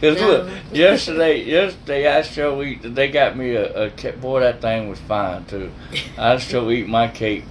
Because 0.00 0.20
No. 0.20 0.26
look, 0.26 0.50
yesterday, 0.72 1.42
yesterday 1.44 2.06
I 2.16 2.22
still 2.22 2.62
eat. 2.62 2.80
They 2.82 3.08
got 3.10 3.36
me 3.36 3.54
a, 3.54 3.86
a 3.86 4.12
boy. 4.12 4.40
That 4.40 4.60
thing 4.60 4.88
was 4.88 4.98
fine 5.00 5.44
too. 5.44 5.70
I 6.18 6.36
still 6.38 6.70
eat 6.72 6.88
my 6.88 7.08
cake, 7.08 7.44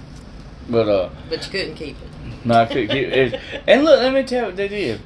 but 0.68 0.88
uh, 0.88 1.10
But 1.28 1.44
you 1.46 1.50
couldn't 1.50 1.74
keep 1.76 1.96
it. 2.00 2.46
no, 2.46 2.54
I 2.54 2.66
couldn't 2.66 2.88
keep 2.88 3.08
it. 3.08 3.40
And 3.66 3.84
look, 3.84 4.00
let 4.00 4.12
me 4.12 4.22
tell 4.24 4.40
you 4.40 4.46
what 4.46 4.56
they 4.56 4.68
did. 4.68 5.00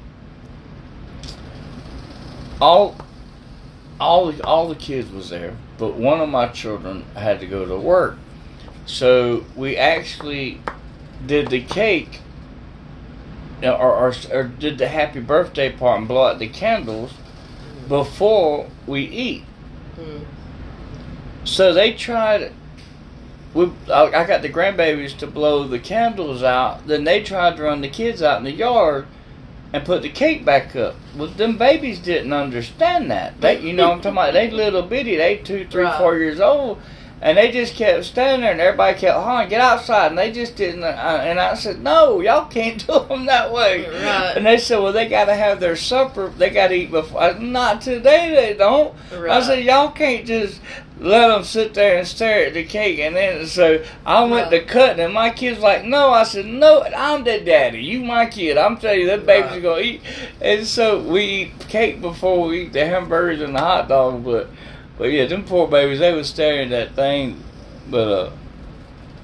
All, 2.59 2.95
all, 3.99 4.31
the, 4.31 4.43
all 4.43 4.67
the 4.67 4.75
kids 4.75 5.11
was 5.11 5.29
there, 5.29 5.55
but 5.77 5.93
one 5.95 6.19
of 6.21 6.29
my 6.29 6.47
children 6.47 7.03
had 7.15 7.39
to 7.41 7.45
go 7.45 7.65
to 7.65 7.75
work, 7.77 8.17
so 8.85 9.45
we 9.55 9.77
actually 9.77 10.61
did 11.25 11.49
the 11.49 11.61
cake. 11.61 12.21
uh, 13.63 13.69
Or, 13.71 13.93
or, 14.09 14.13
or 14.33 14.43
did 14.43 14.77
the 14.79 14.87
happy 14.87 15.19
birthday 15.19 15.71
part 15.71 15.99
and 15.99 16.07
blow 16.07 16.23
out 16.27 16.39
the 16.39 16.47
candles 16.47 17.13
before 17.87 18.69
we 18.87 19.01
eat. 19.03 19.43
Mm. 19.99 20.25
So 21.43 21.73
they 21.73 21.93
tried. 21.93 22.51
We, 23.57 23.71
I, 23.91 24.03
I 24.21 24.27
got 24.27 24.43
the 24.43 24.49
grandbabies 24.49 25.17
to 25.17 25.25
blow 25.27 25.67
the 25.67 25.79
candles 25.79 26.43
out. 26.43 26.85
Then 26.85 27.03
they 27.05 27.23
tried 27.23 27.57
to 27.57 27.63
run 27.63 27.81
the 27.81 27.89
kids 27.89 28.21
out 28.21 28.37
in 28.37 28.43
the 28.43 28.51
yard 28.51 29.07
and 29.73 29.83
put 29.83 30.03
the 30.03 30.09
cake 30.09 30.45
back 30.45 30.75
up. 30.75 30.95
Well, 31.15 31.27
them 31.27 31.57
babies 31.57 31.99
didn't 31.99 32.33
understand 32.33 33.09
that. 33.09 33.41
They, 33.41 33.59
you 33.59 33.73
know, 33.73 33.87
what 33.89 33.95
I'm 33.95 34.01
talking 34.01 34.11
about 34.17 34.33
they 34.33 34.51
little 34.51 34.83
bitty. 34.83 35.15
They 35.15 35.37
two, 35.37 35.65
three, 35.65 35.83
Right. 35.85 35.97
four 35.97 36.17
years 36.17 36.39
old, 36.39 36.79
and 37.21 37.37
they 37.37 37.51
just 37.51 37.75
kept 37.75 38.05
standing 38.05 38.41
there, 38.41 38.51
and 38.51 38.61
everybody 38.61 38.97
kept 38.97 39.17
hollering, 39.17 39.49
"Get 39.49 39.61
outside!" 39.61 40.07
And 40.11 40.17
they 40.17 40.31
just 40.31 40.55
didn't. 40.55 40.83
Uh, 40.83 41.21
and 41.23 41.39
I 41.39 41.55
said, 41.55 41.81
"No, 41.81 42.19
y'all 42.21 42.45
can't 42.45 42.77
do 42.87 43.05
them 43.07 43.25
that 43.25 43.51
way." 43.51 43.85
Right. 43.89 44.33
And 44.35 44.45
they 44.45 44.57
said, 44.57 44.79
"Well, 44.79 44.93
they 44.93 45.07
got 45.07 45.25
to 45.25 45.35
have 45.35 45.59
their 45.59 45.75
supper. 45.75 46.29
They 46.37 46.49
got 46.49 46.67
to 46.67 46.75
eat 46.75 46.91
before." 46.91 47.21
I 47.21 47.33
said, 47.33 47.41
Not 47.41 47.81
today, 47.81 48.33
they 48.35 48.53
don't. 48.57 48.93
I 49.29 49.41
said, 49.41 49.63
y'all 49.63 49.89
can't 49.91 50.25
just 50.25 50.61
let 50.99 51.27
them 51.27 51.43
sit 51.43 51.75
there 51.75 51.97
and 51.99 52.07
stare 52.07 52.47
at 52.47 52.53
the 52.55 52.63
cake. 52.63 52.97
And 52.99 53.15
then, 53.15 53.45
so 53.45 53.83
I 54.05 54.23
went 54.23 54.51
Right. 54.51 54.59
to 54.61 54.65
cutting, 54.65 55.03
and 55.05 55.13
my 55.13 55.29
kid's 55.29 55.59
like, 55.59 55.85
no. 55.85 56.09
I 56.11 56.23
said, 56.23 56.45
no, 56.47 56.83
I'm 56.83 57.23
the 57.23 57.39
daddy. 57.39 57.83
You 57.83 57.99
my 58.03 58.25
kid. 58.25 58.57
I'm 58.57 58.77
telling 58.77 59.01
you, 59.01 59.07
that 59.07 59.25
baby's 59.25 59.51
Right. 59.51 59.61
to 59.61 59.79
eat. 59.79 60.01
And 60.41 60.65
so 60.65 60.99
we 60.99 61.21
eat 61.23 61.59
cake 61.67 62.01
before 62.01 62.47
we 62.47 62.61
eat 62.63 62.73
the 62.73 62.85
hamburgers 62.85 63.41
and 63.41 63.55
the 63.55 63.59
hot 63.59 63.87
dog. 63.89 64.23
But, 64.25 64.49
but 64.97 65.05
yeah, 65.05 65.25
them 65.25 65.43
poor 65.45 65.67
babies, 65.67 65.99
they 65.99 66.13
was 66.13 66.29
staring 66.29 66.71
at 66.73 66.95
that 66.95 66.95
thing. 66.95 67.43
But, 67.89 68.07
uh, 68.07 68.31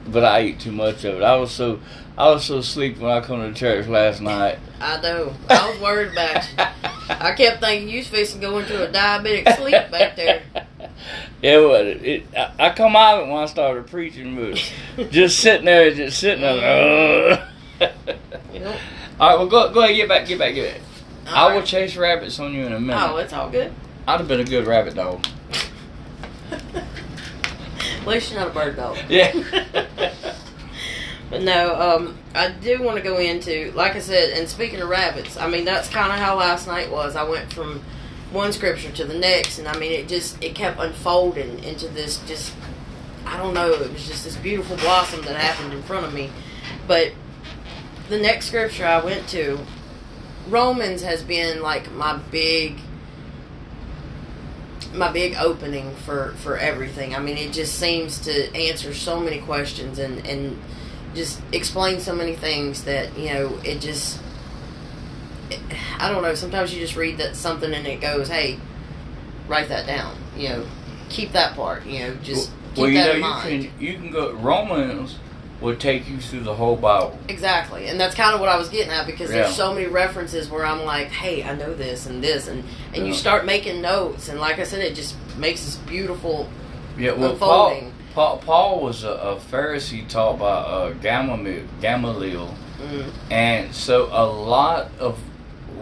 but 0.07 0.23
I 0.23 0.39
ate 0.39 0.59
too 0.59 0.71
much 0.71 1.03
of 1.05 1.15
it. 1.15 1.23
I 1.23 1.35
was 1.35 1.51
so, 1.51 1.79
I 2.17 2.29
was 2.29 2.45
so 2.45 2.61
sleepy 2.61 2.99
when 2.99 3.11
I 3.11 3.21
come 3.21 3.41
to 3.41 3.57
church 3.57 3.87
last 3.87 4.21
night. 4.21 4.59
I 4.79 4.99
know. 5.01 5.33
I 5.49 5.69
was 5.69 5.79
worried 5.79 6.11
about 6.13 6.43
you. 6.49 6.65
I 7.09 7.33
kept 7.33 7.61
thinking 7.61 7.89
you 7.89 7.99
was 7.99 8.07
fixing 8.07 8.41
to 8.41 8.47
go 8.47 8.57
into 8.59 8.87
a 8.87 8.91
diabetic 8.91 9.55
sleep 9.57 9.91
back 9.91 10.15
there. 10.15 10.43
Yeah, 11.41 11.57
well, 11.57 11.85
it, 11.85 12.01
it, 12.05 12.23
I, 12.37 12.67
I 12.67 12.69
come 12.69 12.95
out 12.95 13.21
of 13.21 13.27
it 13.27 13.31
when 13.31 13.43
I 13.43 13.45
started 13.47 13.87
preaching, 13.87 14.35
but 14.37 15.09
just 15.11 15.39
sitting 15.39 15.65
there, 15.65 15.93
just 15.93 16.17
sitting 16.17 16.39
there. 16.41 17.33
Uh, 17.33 17.89
Yep. 18.53 18.79
All 19.19 19.29
right, 19.29 19.37
well, 19.37 19.47
go 19.47 19.73
go 19.73 19.81
ahead, 19.81 19.95
get 19.95 20.07
back, 20.07 20.27
get 20.27 20.39
back, 20.39 20.53
get 20.53 20.73
back. 20.75 20.81
I 21.27 21.41
All 21.49 21.55
will 21.55 21.63
chase 21.63 21.97
rabbits 21.97 22.39
on 22.39 22.53
you 22.53 22.65
in 22.65 22.73
a 22.73 22.79
minute. 22.79 23.01
Oh, 23.01 23.17
it's 23.17 23.33
all 23.33 23.49
good. 23.49 23.73
I'd 24.07 24.19
have 24.19 24.27
been 24.27 24.39
a 24.39 24.45
good 24.45 24.67
rabbit 24.67 24.95
dog. 24.95 25.25
At 26.53 28.07
least 28.07 28.31
you're 28.31 28.39
not 28.39 28.49
a 28.49 28.53
bird 28.53 28.75
dog. 28.75 28.97
Yeah. 29.09 29.31
But 31.33 31.41
no, 31.41 31.75
um, 31.81 32.19
I 32.35 32.51
do 32.51 32.83
want 32.83 32.97
to 32.97 33.03
go 33.03 33.17
into, 33.17 33.71
like 33.73 33.95
I 33.95 33.99
said, 33.99 34.37
and 34.37 34.47
speaking 34.47 34.79
of 34.81 34.87
rabbits, 34.87 35.35
I 35.35 35.47
mean 35.47 35.65
that's 35.65 35.89
kind 35.89 36.11
of 36.11 36.19
how 36.19 36.37
last 36.37 36.67
night 36.67 36.91
was. 36.91 37.15
I 37.15 37.23
went 37.23 37.51
from 37.51 37.81
one 38.31 38.53
scripture 38.53 38.91
to 38.91 39.03
the 39.03 39.17
next, 39.17 39.57
and 39.57 39.67
I 39.67 39.75
mean 39.79 39.93
it 39.93 40.07
just 40.07 40.43
it 40.43 40.53
kept 40.53 40.79
unfolding 40.79 41.63
into 41.63 41.87
this 41.87 42.19
just 42.27 42.53
I 43.25 43.37
don't 43.37 43.55
know, 43.55 43.71
it 43.71 43.91
was 43.91 44.05
just 44.05 44.25
this 44.25 44.37
beautiful 44.37 44.77
blossom 44.77 45.23
that 45.23 45.35
happened 45.35 45.73
in 45.73 45.81
front 45.81 46.05
of 46.05 46.13
me. 46.13 46.29
But 46.87 47.13
the 48.09 48.19
next 48.19 48.45
scripture 48.45 48.85
I 48.85 49.03
went 49.03 49.27
to, 49.29 49.57
Romans 50.47 51.01
has 51.01 51.23
been 51.23 51.63
like 51.63 51.91
my 51.93 52.17
big 52.29 52.77
my 54.93 55.11
big 55.11 55.35
opening 55.35 55.95
for 56.05 56.33
for 56.37 56.57
everything. 56.57 57.15
I 57.15 57.19
mean, 57.19 57.37
it 57.37 57.53
just 57.53 57.79
seems 57.79 58.19
to 58.19 58.55
answer 58.55 58.93
so 58.93 59.19
many 59.19 59.39
questions 59.39 59.99
and 59.99 60.25
and 60.25 60.61
just 61.15 61.41
explain 61.51 61.99
so 61.99 62.15
many 62.15 62.35
things 62.35 62.83
that 62.85 63.17
you 63.17 63.33
know 63.33 63.59
it 63.63 63.81
just 63.81 64.19
it, 65.49 65.59
I 65.99 66.11
don't 66.11 66.23
know. 66.23 66.35
Sometimes 66.35 66.73
you 66.73 66.79
just 66.79 66.95
read 66.95 67.17
that 67.17 67.35
something 67.35 67.73
and 67.73 67.87
it 67.87 68.01
goes, 68.01 68.27
"Hey, 68.27 68.59
write 69.47 69.69
that 69.69 69.85
down." 69.85 70.15
You 70.37 70.49
know, 70.49 70.65
keep 71.09 71.31
that 71.33 71.55
part. 71.55 71.85
You 71.85 71.99
know, 71.99 72.15
just 72.23 72.51
keep 72.73 72.81
well, 72.81 72.89
you 72.89 72.97
that 72.97 73.05
know, 73.05 73.11
in 73.11 73.17
you 73.17 73.21
mind. 73.21 73.63
can 73.63 73.81
you 73.81 73.93
can 73.95 74.11
go. 74.11 74.33
Romans 74.33 75.17
will 75.63 75.75
take 75.75 76.07
you 76.09 76.17
through 76.19 76.41
the 76.41 76.53
whole 76.53 76.75
Bible. 76.75 77.17
Exactly, 77.29 77.87
and 77.87 77.99
that's 77.99 78.13
kind 78.13 78.35
of 78.35 78.39
what 78.41 78.49
I 78.49 78.57
was 78.57 78.69
getting 78.69 78.91
at 78.91 79.05
because 79.07 79.31
Yeah. 79.31 79.43
there's 79.43 79.55
so 79.55 79.73
many 79.73 79.87
references 79.87 80.49
where 80.49 80.65
I'm 80.65 80.83
like, 80.83 81.07
"Hey, 81.09 81.41
I 81.43 81.55
know 81.55 81.73
this 81.73 82.05
and 82.05 82.23
this," 82.23 82.47
and 82.47 82.63
and 82.93 83.07
you 83.07 83.13
start 83.13 83.45
making 83.45 83.81
notes, 83.81 84.27
and 84.29 84.39
like 84.39 84.59
I 84.59 84.63
said, 84.63 84.81
it 84.81 84.93
just 84.93 85.15
makes 85.37 85.63
this 85.65 85.75
beautiful. 85.77 86.49
Yeah, 86.97 87.13
well, 87.13 87.33
Paul, 87.35 87.81
Paul, 88.13 88.37
Paul 88.45 88.81
was 88.81 89.03
a, 89.03 89.09
a 89.11 89.35
Pharisee 89.37 90.07
taught 90.07 90.37
by 90.37 90.45
uh, 90.51 90.89
Gamaliel, 91.01 91.63
Gamaliel, 91.81 92.53
Mm, 92.83 93.05
and 93.31 93.73
so 93.73 94.09
a 94.11 94.25
lot 94.25 94.89
of 94.99 95.17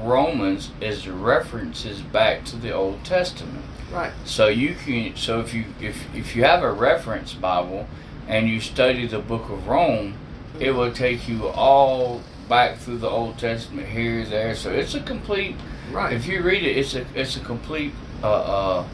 Romans 0.04 0.70
is 0.80 1.08
references 1.08 2.02
back 2.02 2.46
to 2.46 2.56
the 2.56 2.72
Old 2.72 3.04
Testament. 3.04 3.66
right, 3.92 4.12
So 4.24 4.48
you 4.48 4.76
can 4.76 5.16
so 5.16 5.40
if 5.42 5.54
you 5.54 5.66
if 5.82 5.98
if 6.16 6.36
you 6.36 6.44
have 6.44 6.64
a 6.64 6.72
reference 6.72 7.34
Bible 7.34 7.88
and 8.32 8.48
you 8.50 8.60
study 8.62 9.06
the 9.06 9.20
book 9.20 9.50
of 9.50 9.68
Rome, 9.68 10.16
it 10.60 10.72
will 10.72 10.92
take 10.92 11.28
you 11.28 11.48
all 11.50 12.22
back 12.48 12.78
through 12.78 12.98
the 13.00 13.10
Old 13.10 13.38
Testament 13.38 13.88
here, 13.90 14.26
there. 14.26 14.56
So 14.56 14.72
it's 14.72 14.96
a 14.96 15.02
complete. 15.02 15.56
right. 15.92 16.14
If 16.14 16.26
you 16.28 16.42
read 16.42 16.64
it, 16.64 16.78
it's 16.78 16.96
a 16.96 17.06
it's 17.14 17.36
a 17.36 17.42
complete 17.42 17.94
uh, 18.24 18.28
uh, 18.28 18.88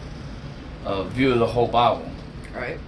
uh, 0.86 1.04
view 1.04 1.32
of 1.34 1.40
the 1.40 1.48
whole 1.48 1.68
Bible. 1.68 2.10
right. 2.54 2.80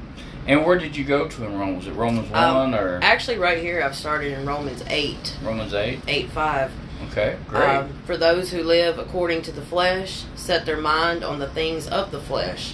And 0.48 0.66
where 0.66 0.80
did 0.80 0.98
you 0.98 1.04
go 1.04 1.28
to 1.28 1.46
in 1.46 1.60
Rome? 1.60 1.76
Was 1.76 1.86
it 1.86 1.94
Romans 1.94 2.28
Um, 2.34 2.56
one 2.56 2.74
or 2.74 3.00
Actually, 3.04 3.38
right 3.38 3.60
here, 3.60 3.84
I've 3.84 3.96
started 3.96 4.34
in 4.34 4.48
Romans 4.48 4.84
8, 4.88 5.38
Romans 5.44 5.76
eight? 5.76 6.00
8 6.08 6.32
5. 6.32 6.72
Okay, 7.12 7.38
great. 7.48 7.70
Um, 7.70 7.94
for 8.06 8.18
those 8.18 8.50
who 8.50 8.64
live 8.64 8.98
according 8.98 9.44
to 9.44 9.52
the 9.52 9.62
flesh, 9.62 10.24
set 10.36 10.66
their 10.66 10.78
mind 10.78 11.24
on 11.24 11.38
the 11.38 11.48
things 11.48 11.88
of 11.88 12.10
the 12.10 12.20
flesh. 12.20 12.74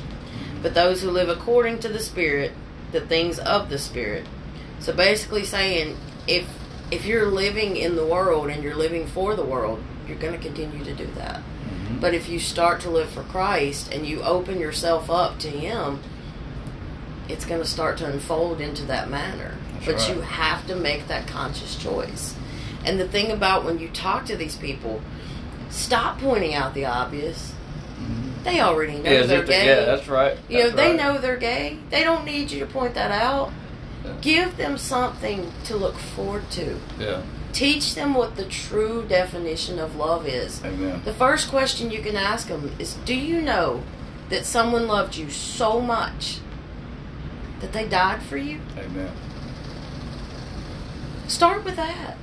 But 0.62 0.74
those 0.74 1.02
who 1.02 1.12
live 1.12 1.28
according 1.28 1.80
to 1.80 1.90
the 1.90 2.00
Spirit, 2.00 2.54
the 2.92 3.02
things 3.02 3.40
of 3.40 3.70
the 3.70 3.78
Spirit. 3.78 4.26
So 4.80 4.94
basically 4.94 5.44
saying, 5.44 5.98
if 6.28 6.48
if 6.92 7.06
you're 7.06 7.26
living 7.26 7.76
in 7.76 7.96
the 7.96 8.06
world 8.06 8.50
and 8.50 8.64
you're 8.64 8.76
living 8.76 9.08
for 9.08 9.36
the 9.36 9.44
world, 9.44 9.82
you're 10.08 10.18
going 10.18 10.34
to 10.34 10.40
continue 10.40 10.84
to 10.84 10.94
do 10.94 11.08
that. 11.16 11.38
Mhm. 11.38 12.00
But 12.00 12.14
if 12.14 12.30
you 12.30 12.40
start 12.40 12.80
to 12.82 12.90
live 12.92 13.10
for 13.10 13.24
Christ 13.24 13.92
and 13.92 14.06
you 14.06 14.22
open 14.22 14.60
yourself 14.60 15.10
up 15.10 15.40
to 15.40 15.50
Him, 15.50 16.00
it's 17.28 17.46
going 17.46 17.62
to 17.62 17.68
start 17.68 17.98
to 17.98 18.06
unfold 18.06 18.62
into 18.62 18.84
that 18.84 19.10
manner. 19.10 19.56
That's 19.74 19.86
but 19.86 19.96
right. 19.96 20.16
you 20.16 20.22
have 20.22 20.68
to 20.68 20.76
make 20.76 21.08
that 21.08 21.28
conscious 21.28 21.76
choice. 21.76 22.36
And 22.86 23.00
the 23.00 23.08
thing 23.08 23.32
about 23.32 23.66
when 23.66 23.80
you 23.80 23.90
talk 23.90 24.26
to 24.26 24.36
these 24.36 24.56
people, 24.56 25.02
stop 25.72 26.20
pointing 26.20 26.54
out 26.54 26.76
the 26.76 26.86
obvious. 26.86 27.54
They 28.46 28.62
already 28.62 29.00
know 29.00 29.12
Yeah, 29.12 29.24
they're 29.24 29.42
the- 29.42 29.48
gay. 29.52 29.66
yeah, 29.66 29.86
that's 29.86 30.08
right. 30.08 30.38
you 30.48 30.60
know, 30.60 30.64
That's 30.66 30.76
they 30.76 30.88
right. 30.92 30.96
know 30.98 31.18
they're 31.18 31.36
gay. 31.36 31.80
They 31.90 32.04
don't 32.04 32.24
need 32.24 32.52
you 32.52 32.60
to 32.62 32.66
point 32.68 32.94
that 32.94 33.12
out. 33.12 33.52
Yeah. 34.06 34.12
Give 34.22 34.56
them 34.56 34.78
something 34.78 35.52
to 35.66 35.76
look 35.76 35.98
forward 35.98 36.50
to. 36.52 36.80
Yeah, 37.00 37.22
Teach 37.54 37.96
them 37.96 38.14
what 38.14 38.36
the 38.36 38.46
true 38.46 39.04
definition 39.08 39.80
of 39.80 39.96
love 39.96 40.28
is. 40.28 40.64
amen. 40.64 41.02
The 41.06 41.14
first 41.14 41.50
question 41.50 41.90
you 41.90 42.02
can 42.02 42.16
ask 42.16 42.48
them 42.48 42.72
is 42.78 42.94
Do 43.04 43.16
you 43.16 43.42
know 43.42 43.82
that 44.30 44.46
someone 44.46 44.88
loved 44.88 45.16
you 45.18 45.30
so 45.32 45.82
much 45.82 46.38
that 47.62 47.74
they 47.74 47.88
died 47.88 48.22
for 48.22 48.38
you? 48.38 48.60
Amen. 48.78 49.12
Start 51.28 51.64
with 51.66 51.76
that. 51.78 52.18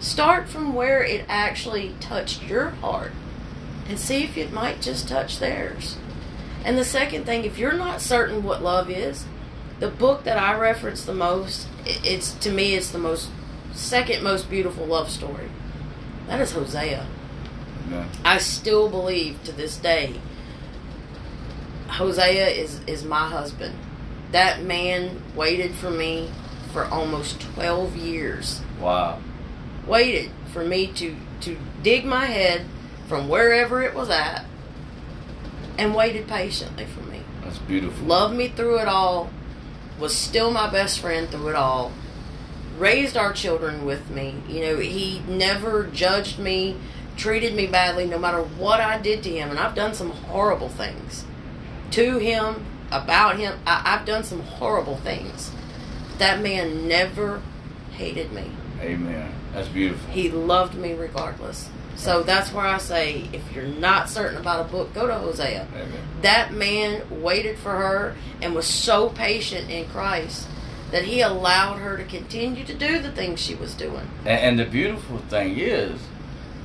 Start 0.00 0.48
from 0.48 0.72
where 0.74 1.02
it 1.02 1.24
actually 1.28 1.94
touched 2.00 2.42
your 2.44 2.70
heart 2.70 3.12
and 3.88 3.98
see 3.98 4.24
if 4.24 4.36
it 4.36 4.52
might 4.52 4.80
just 4.80 5.08
touch 5.08 5.38
theirs. 5.38 5.96
And 6.64 6.76
the 6.76 6.84
second 6.84 7.24
thing, 7.24 7.44
if 7.44 7.58
you're 7.58 7.72
not 7.72 8.00
certain 8.00 8.42
what 8.42 8.62
love 8.62 8.90
is, 8.90 9.24
the 9.80 9.88
book 9.88 10.24
that 10.24 10.38
I 10.38 10.58
reference 10.58 11.04
the 11.04 11.14
most, 11.14 11.66
it's 11.86 12.34
to 12.34 12.50
me, 12.50 12.74
it's 12.74 12.90
the 12.90 12.98
most 12.98 13.30
second 13.72 14.22
most 14.22 14.50
beautiful 14.50 14.84
love 14.84 15.10
story. 15.10 15.48
That 16.26 16.40
is 16.40 16.52
Hosea. 16.52 17.06
Yeah. 17.90 18.06
I 18.24 18.38
still 18.38 18.90
believe 18.90 19.42
to 19.44 19.52
this 19.52 19.76
day, 19.76 20.20
Hosea 21.88 22.48
is 22.48 22.80
is 22.86 23.04
my 23.04 23.28
husband. 23.28 23.74
That 24.32 24.62
man 24.62 25.22
waited 25.34 25.74
for 25.74 25.90
me 25.90 26.30
for 26.72 26.84
almost 26.84 27.40
twelve 27.40 27.96
years. 27.96 28.60
Wow. 28.78 29.20
Waited 29.86 30.30
for 30.52 30.64
me 30.64 30.88
to 30.88 31.16
to 31.42 31.56
dig 31.82 32.04
my 32.04 32.26
head 32.26 32.66
from 33.08 33.28
wherever 33.28 33.82
it 33.82 33.94
was 33.94 34.10
at, 34.10 34.44
and 35.78 35.94
waited 35.94 36.28
patiently 36.28 36.84
for 36.84 37.00
me. 37.00 37.22
That's 37.42 37.58
beautiful. 37.58 38.06
Loved 38.06 38.34
me 38.34 38.48
through 38.48 38.78
it 38.80 38.88
all. 38.88 39.30
Was 39.98 40.14
still 40.14 40.50
my 40.50 40.70
best 40.70 41.00
friend 41.00 41.28
through 41.28 41.48
it 41.48 41.54
all. 41.56 41.92
Raised 42.76 43.16
our 43.16 43.32
children 43.32 43.84
with 43.84 44.10
me. 44.10 44.36
You 44.48 44.60
know, 44.60 44.76
he 44.76 45.20
never 45.26 45.86
judged 45.86 46.38
me, 46.38 46.76
treated 47.16 47.54
me 47.54 47.66
badly, 47.66 48.06
no 48.06 48.18
matter 48.18 48.42
what 48.42 48.80
I 48.80 48.98
did 48.98 49.22
to 49.24 49.30
him. 49.30 49.50
And 49.50 49.58
I've 49.58 49.74
done 49.74 49.94
some 49.94 50.10
horrible 50.10 50.68
things 50.68 51.24
to 51.92 52.18
him, 52.18 52.66
about 52.90 53.38
him. 53.38 53.58
I, 53.66 53.82
I've 53.84 54.06
done 54.06 54.24
some 54.24 54.40
horrible 54.42 54.96
things. 54.98 55.50
That 56.18 56.42
man 56.42 56.86
never 56.86 57.42
hated 57.92 58.32
me. 58.32 58.50
Amen. 58.80 59.32
That's 59.52 59.68
beautiful. 59.68 60.10
He 60.10 60.30
loved 60.30 60.74
me 60.74 60.92
regardless. 60.92 61.70
So 61.98 62.22
that's 62.22 62.52
where 62.52 62.64
I 62.64 62.78
say, 62.78 63.28
if 63.32 63.52
you're 63.52 63.64
not 63.66 64.08
certain 64.08 64.38
about 64.38 64.64
a 64.66 64.68
book, 64.70 64.94
go 64.94 65.08
to 65.08 65.14
Hosea. 65.14 65.66
Amen. 65.74 65.92
That 66.22 66.52
man 66.52 67.02
waited 67.22 67.58
for 67.58 67.72
her 67.72 68.14
and 68.40 68.54
was 68.54 68.66
so 68.68 69.08
patient 69.08 69.68
in 69.68 69.86
Christ 69.88 70.46
that 70.92 71.02
he 71.04 71.20
allowed 71.20 71.78
her 71.80 71.96
to 71.96 72.04
continue 72.04 72.64
to 72.64 72.72
do 72.72 73.00
the 73.00 73.10
things 73.10 73.40
she 73.40 73.56
was 73.56 73.74
doing. 73.74 74.08
And, 74.20 74.28
and 74.40 74.58
the 74.60 74.64
beautiful 74.64 75.18
thing 75.18 75.58
is, 75.58 76.00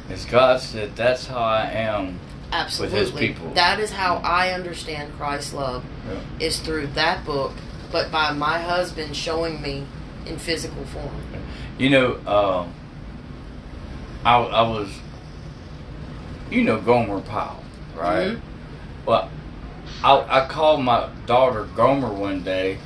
is 0.09 0.23
God 0.25 0.61
said, 0.61 0.95
"That's 0.95 1.25
how 1.25 1.39
I 1.39 1.65
am." 1.65 2.19
Absolutely. 2.51 2.99
With 2.99 3.07
his 3.09 3.19
people. 3.19 3.53
That 3.55 3.79
is 3.79 3.91
how 3.91 4.17
I 4.17 4.51
understand 4.51 5.11
Christ's 5.17 5.53
love 5.53 5.83
Yeah. 6.07 6.19
is 6.45 6.59
through 6.59 6.87
that 6.93 7.25
book, 7.25 7.53
but 7.91 8.11
by 8.11 8.31
my 8.31 8.59
husband 8.59 9.15
showing 9.15 9.59
me 9.63 9.87
in 10.27 10.37
physical 10.37 10.85
form. 10.85 11.09
You 11.79 11.89
know, 11.89 12.11
uh, 12.27 12.67
I 14.23 14.37
I 14.37 14.61
was, 14.61 14.89
you 16.49 16.63
know, 16.63 16.79
Gomer 16.79 17.19
Pyle, 17.21 17.61
right? 17.95 18.31
Mhm. 18.33 18.39
Well, 19.05 19.29
I 20.03 20.23
I 20.29 20.45
called 20.47 20.83
my 20.83 21.07
daughter 21.25 21.67
Gomer 21.75 22.09
one 22.09 22.41
day. 22.43 22.77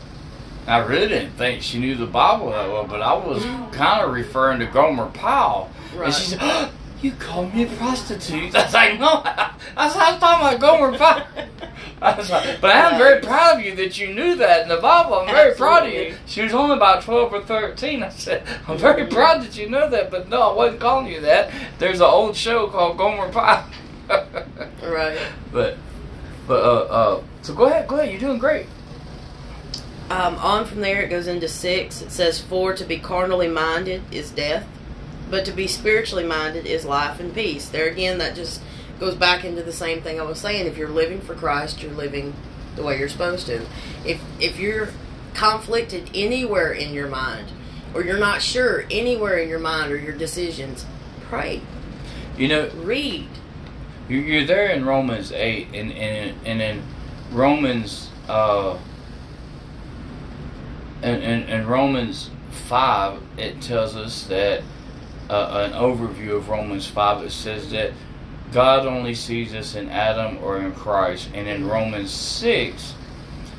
I 0.67 0.79
really 0.79 1.07
didn't 1.07 1.31
think 1.37 1.61
she 1.61 1.79
knew 1.79 1.95
the 1.95 2.05
Bible 2.05 2.49
that 2.51 2.67
well, 2.69 2.83
but 2.85 3.01
I 3.01 3.13
was 3.13 3.45
kind 3.71 4.03
of 4.03 4.11
referring 4.11 4.59
to 4.59 4.65
Gomer 4.65 5.05
Pyle, 5.07 5.69
Right. 5.95 6.05
and 6.07 6.13
she 6.13 6.25
said, 6.31 6.39
"Oh, 6.41 6.69
"You 7.01 7.11
call 7.11 7.47
me 7.49 7.63
a 7.63 7.67
prostitute." 7.67 8.55
I 8.55 8.65
was 8.65 8.73
like, 8.73 8.99
"No, 8.99 9.07
I, 9.25 9.53
I 9.75 9.85
was 9.85 9.95
I 9.95 10.11
was 10.11 10.19
talking 10.19 10.47
about 10.47 10.59
Gomer 10.59 10.97
Pyle." 10.97 11.27
I 12.01 12.15
was 12.15 12.29
like, 12.29 12.61
but 12.61 12.75
I'm 12.75 12.99
very 12.99 13.21
proud 13.21 13.57
of 13.57 13.65
you 13.65 13.75
that 13.75 13.97
you 13.97 14.13
knew 14.13 14.35
that 14.35 14.61
in 14.61 14.69
the 14.69 14.77
Bible. 14.77 15.15
I'm 15.15 15.27
very 15.27 15.55
proud 15.55 15.87
of 15.87 15.93
you. 15.93 16.13
She 16.27 16.43
was 16.43 16.53
only 16.53 16.75
about 16.75 17.01
12 17.01 17.33
or 17.33 17.41
13. 17.41 18.03
I 18.03 18.09
said, 18.09 18.43
I'm 18.67 18.77
very 18.77 19.07
proud 19.07 19.41
that 19.41 19.57
you 19.57 19.67
know 19.67 19.89
that, 19.89 20.11
but 20.11 20.29
no, 20.29 20.51
I 20.51 20.53
wasn't 20.53 20.79
calling 20.79 21.11
you 21.11 21.21
that. 21.21 21.51
There's 21.79 21.99
an 21.99 22.05
old 22.05 22.35
show 22.35 22.67
called 22.67 22.99
Gomer 22.99 23.31
Pyle. 23.31 23.67
Right. 24.83 25.17
but, 25.51 25.77
but, 26.47 26.63
uh, 26.63 26.83
uh, 26.83 27.23
so 27.41 27.55
go 27.55 27.65
ahead, 27.65 27.87
go 27.87 27.97
ahead. 27.97 28.11
You're 28.11 28.19
doing 28.19 28.37
great. 28.37 28.67
Um, 30.09 30.35
on 30.35 30.65
from 30.65 30.81
there, 30.81 31.01
it 31.01 31.09
goes 31.09 31.27
into 31.27 31.47
six. 31.47 32.01
It 32.01 32.11
says, 32.11 32.39
For 32.39 32.73
to 32.73 32.85
be 32.85 32.99
carnally 32.99 33.49
minded 33.49 34.03
is 34.11 34.31
death, 34.31 34.65
but 35.29 35.45
to 35.45 35.51
be 35.51 35.67
spiritually 35.67 36.23
minded 36.25 36.65
is 36.65 36.85
life 36.85 37.19
and 37.19 37.33
peace. 37.33 37.67
There 37.69 37.87
again, 37.89 38.17
that 38.19 38.35
just 38.35 38.61
goes 38.99 39.15
back 39.15 39.43
into 39.45 39.63
the 39.63 39.71
same 39.73 40.01
thing 40.01 40.19
I 40.19 40.23
was 40.23 40.39
saying. 40.39 40.65
If 40.67 40.77
you're 40.77 40.89
living 40.89 41.21
for 41.21 41.35
Christ, 41.35 41.81
you're 41.81 41.91
living 41.91 42.33
the 42.75 42.83
way 42.83 42.97
you're 42.99 43.09
supposed 43.09 43.45
to. 43.47 43.61
If 44.05 44.21
if 44.39 44.59
you're 44.59 44.89
conflicted 45.33 46.09
anywhere 46.15 46.71
in 46.71 46.93
your 46.93 47.07
mind, 47.07 47.47
or 47.93 48.03
you're 48.03 48.17
not 48.19 48.41
sure 48.41 48.85
anywhere 48.89 49.37
in 49.37 49.49
your 49.49 49.59
mind 49.59 49.91
or 49.91 49.97
your 49.97 50.15
decisions, 50.15 50.85
pray, 51.29 51.61
You 52.37 52.47
know, 52.47 52.69
read. 52.75 53.27
you- 54.09 54.19
you're 54.19 54.45
there 54.45 54.69
in 54.69 54.85
Romans 54.85 55.31
8, 55.31 55.67
and, 55.73 55.91
and, 55.91 56.35
and 56.45 56.61
in 56.61 56.81
Romans, 57.31 58.09
uh, 58.29 58.77
in, 61.03 61.15
in, 61.21 61.43
in 61.49 61.67
Romans 61.67 62.29
5, 62.67 63.19
it 63.37 63.61
tells 63.61 63.95
us 63.95 64.23
that, 64.23 64.63
uh, 65.29 65.69
an 65.69 65.73
overview 65.73 66.35
of 66.35 66.49
Romans 66.49 66.87
5, 66.87 67.25
it 67.25 67.31
says 67.31 67.71
that 67.71 67.91
God 68.51 68.85
only 68.85 69.13
sees 69.13 69.53
us 69.53 69.75
in 69.75 69.89
Adam 69.89 70.37
or 70.41 70.57
in 70.57 70.71
Christ. 70.71 71.29
And 71.33 71.47
in 71.47 71.67
Romans 71.67 72.11
6, 72.11 72.93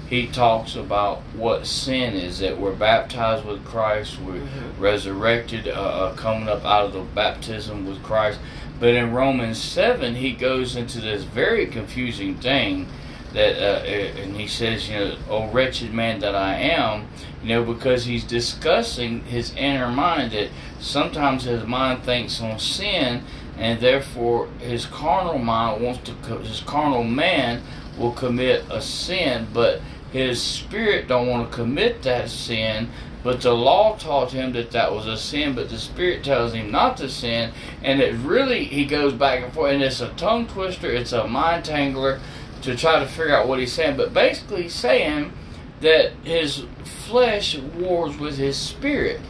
he 0.09 0.26
talks 0.26 0.74
about 0.74 1.20
what 1.35 1.66
sin 1.66 2.14
is 2.14 2.38
that 2.38 2.59
we're 2.59 2.72
baptized 2.72 3.44
with 3.44 3.64
Christ, 3.66 4.18
we're 4.20 4.40
Mhm. 4.40 4.78
resurrected, 4.78 5.68
uh, 5.68 5.72
uh, 5.72 6.14
coming 6.14 6.48
up 6.48 6.64
out 6.64 6.87
of 6.87 6.92
the 6.94 7.00
baptism 7.00 7.87
with 7.87 8.02
Christ. 8.02 8.38
But 8.81 8.94
in 8.94 9.12
Romans 9.12 9.59
7, 9.61 10.14
he 10.14 10.33
goes 10.33 10.76
into 10.76 11.00
this 11.00 11.24
very 11.24 11.66
confusing 11.66 12.37
thing 12.37 12.87
that, 13.32 13.56
uh, 13.56 13.84
and 13.84 14.36
he 14.36 14.46
says, 14.46 14.88
you 14.88 14.96
know, 14.96 15.16
oh 15.28 15.50
wretched 15.50 15.92
man 15.92 16.20
that 16.20 16.34
I 16.34 16.54
am, 16.54 17.08
you 17.42 17.50
know, 17.50 17.64
because 17.64 18.04
he's 18.04 18.24
discussing 18.24 19.24
his 19.24 19.54
inner 19.54 19.88
mind 19.88 20.32
that 20.32 20.50
sometimes 20.80 21.44
his 21.44 21.64
mind 21.64 22.04
thinks 22.04 22.40
on 22.40 22.58
sin, 22.58 23.22
and 23.56 23.80
therefore 23.80 24.48
his 24.60 24.86
carnal 24.86 25.38
mind 25.38 25.82
wants 25.82 26.00
to, 26.08 26.38
his 26.38 26.60
carnal 26.60 27.04
man 27.04 27.62
will 27.98 28.12
commit 28.12 28.64
a 28.70 28.80
sin, 28.80 29.46
but 29.52 29.80
his 30.12 30.42
spirit 30.42 31.08
don't 31.08 31.28
want 31.28 31.50
to 31.50 31.56
commit 31.56 32.02
that 32.02 32.30
sin. 32.30 32.88
But 33.24 33.40
the 33.40 33.52
law 33.52 33.96
taught 33.96 34.30
him 34.30 34.52
that 34.52 34.70
that 34.70 34.92
was 34.92 35.06
a 35.06 35.16
sin, 35.16 35.54
but 35.54 35.68
the 35.68 35.76
spirit 35.76 36.22
tells 36.22 36.54
him 36.54 36.70
not 36.70 36.96
to 36.98 37.08
sin, 37.08 37.52
and 37.82 38.00
it 38.00 38.14
really 38.14 38.64
he 38.64 38.86
goes 38.86 39.12
back 39.12 39.42
and 39.42 39.52
forth, 39.52 39.72
and 39.72 39.82
it's 39.82 40.00
a 40.00 40.10
tongue 40.10 40.46
twister, 40.46 40.88
it's 40.88 41.12
a 41.12 41.26
mind 41.26 41.64
tangler 41.64 42.20
to 42.62 42.76
try 42.76 42.98
to 42.98 43.06
figure 43.06 43.34
out 43.34 43.48
what 43.48 43.58
he's 43.58 43.72
saying. 43.72 43.96
But 43.96 44.14
basically, 44.14 44.68
saying 44.68 45.32
that 45.80 46.12
his 46.24 46.64
flesh 46.84 47.56
wars 47.56 48.18
with 48.18 48.36
his 48.36 48.56
spirit. 48.56 49.20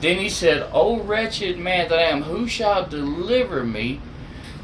Then 0.00 0.18
he 0.18 0.28
said, 0.28 0.68
"O 0.72 1.00
wretched 1.00 1.58
man 1.58 1.88
that 1.88 1.98
I 1.98 2.02
am, 2.02 2.22
who 2.22 2.46
shall 2.46 2.86
deliver 2.86 3.64
me?" 3.64 4.00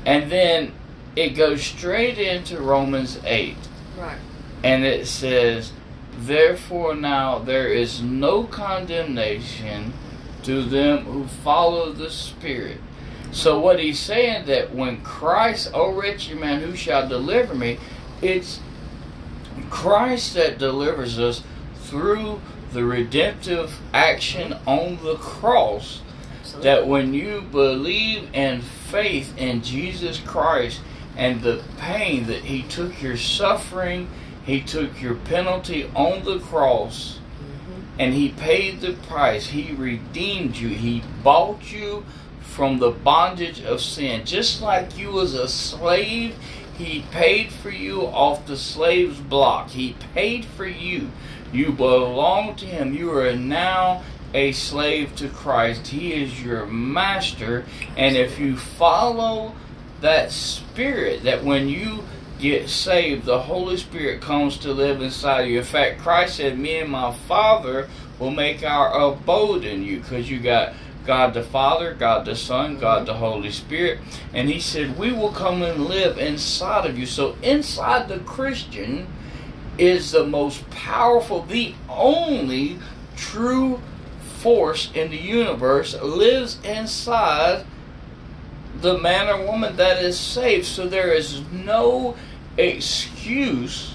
And 0.06 0.30
then 0.30 0.72
it 1.16 1.30
goes 1.30 1.62
straight 1.62 2.18
into 2.18 2.60
Romans 2.60 3.18
eight. 3.24 3.56
Right. 3.98 4.18
And 4.62 4.84
it 4.84 5.06
says, 5.06 5.72
Therefore 6.18 6.94
now 6.94 7.38
there 7.38 7.68
is 7.68 8.02
no 8.02 8.44
condemnation 8.44 9.92
to 10.42 10.62
them 10.62 11.04
who 11.04 11.26
follow 11.26 11.92
the 11.92 12.10
Spirit. 12.10 12.80
So 13.30 13.58
what 13.58 13.80
he's 13.80 13.98
saying 13.98 14.46
that 14.46 14.74
when 14.74 15.02
Christ, 15.02 15.70
O 15.74 15.92
wretched 15.92 16.38
man, 16.38 16.60
who 16.60 16.76
shall 16.76 17.08
deliver 17.08 17.54
me, 17.54 17.78
it's 18.24 18.60
Christ 19.70 20.34
that 20.34 20.58
delivers 20.58 21.18
us 21.18 21.42
through 21.82 22.40
the 22.72 22.84
redemptive 22.84 23.78
action 23.92 24.56
on 24.66 24.98
the 25.02 25.14
cross 25.16 26.00
Absolutely. 26.40 26.70
that 26.70 26.86
when 26.88 27.14
you 27.14 27.42
believe 27.52 28.28
in 28.34 28.62
faith 28.62 29.36
in 29.38 29.62
Jesus 29.62 30.18
Christ 30.18 30.80
and 31.16 31.42
the 31.42 31.62
pain 31.78 32.26
that 32.26 32.44
He 32.44 32.62
took 32.62 33.00
your 33.00 33.16
suffering, 33.16 34.08
He 34.44 34.60
took 34.60 35.00
your 35.00 35.14
penalty 35.14 35.88
on 35.94 36.24
the 36.24 36.38
cross, 36.40 37.18
Mhm. 37.40 37.82
and 37.98 38.14
He 38.14 38.30
paid 38.30 38.80
the 38.80 38.94
price. 38.94 39.48
He 39.48 39.72
redeemed 39.72 40.56
you. 40.56 40.68
He 40.68 41.02
bought 41.22 41.72
you 41.72 42.04
from 42.40 42.78
the 42.78 42.90
bondage 42.90 43.62
of 43.62 43.80
sin. 43.80 44.24
Just 44.24 44.60
like 44.60 44.98
you 44.98 45.10
was 45.10 45.34
a 45.34 45.48
slave, 45.48 46.34
He 46.76 47.04
paid 47.10 47.52
for 47.52 47.70
you 47.70 48.02
off 48.02 48.46
the 48.46 48.56
slave's 48.56 49.20
block. 49.20 49.70
He 49.70 49.94
paid 50.14 50.44
for 50.44 50.66
you. 50.66 51.10
You 51.52 51.72
belong 51.72 52.56
to 52.56 52.66
Him. 52.66 52.94
You 52.94 53.12
are 53.16 53.34
now 53.34 54.02
a 54.34 54.50
slave 54.52 55.14
to 55.16 55.28
Christ. 55.28 55.86
He 55.88 56.12
is 56.12 56.42
your 56.42 56.66
master. 56.66 57.64
And 57.96 58.16
if 58.16 58.38
you 58.38 58.56
follow 58.56 59.54
that 60.00 60.32
spirit, 60.32 61.22
that 61.22 61.44
when 61.44 61.68
you 61.68 62.04
get 62.40 62.68
saved, 62.68 63.24
the 63.24 63.42
Holy 63.42 63.76
Spirit 63.76 64.20
comes 64.20 64.58
to 64.58 64.72
live 64.72 65.00
inside 65.00 65.42
of 65.42 65.48
you. 65.48 65.58
In 65.58 65.64
fact, 65.64 66.00
Christ 66.00 66.36
said, 66.36 66.58
Me 66.58 66.78
and 66.78 66.90
my 66.90 67.12
Father 67.12 67.88
will 68.18 68.32
make 68.32 68.64
our 68.64 68.92
abode 68.92 69.64
in 69.64 69.84
you 69.84 70.00
because 70.00 70.28
you 70.28 70.40
got 70.40 70.74
God 71.04 71.34
the 71.34 71.42
Father, 71.42 71.94
God 71.94 72.24
the 72.24 72.36
Son, 72.36 72.78
God 72.78 73.06
the 73.06 73.14
Holy 73.14 73.50
Spirit. 73.50 74.00
And 74.32 74.48
he 74.48 74.60
said, 74.60 74.98
We 74.98 75.12
will 75.12 75.32
come 75.32 75.62
and 75.62 75.86
live 75.86 76.18
inside 76.18 76.86
of 76.86 76.98
you. 76.98 77.06
So 77.06 77.36
inside 77.42 78.08
the 78.08 78.20
Christian 78.20 79.06
is 79.78 80.12
the 80.12 80.26
most 80.26 80.68
powerful, 80.70 81.42
the 81.42 81.74
only 81.88 82.78
true 83.16 83.80
force 84.38 84.90
in 84.94 85.10
the 85.10 85.16
universe 85.16 85.94
lives 86.00 86.58
inside 86.64 87.64
the 88.80 88.98
man 88.98 89.28
or 89.28 89.46
woman 89.46 89.76
that 89.76 90.02
is 90.02 90.18
saved. 90.18 90.66
So 90.66 90.86
there 90.86 91.12
is 91.12 91.42
no 91.50 92.16
excuse 92.56 93.94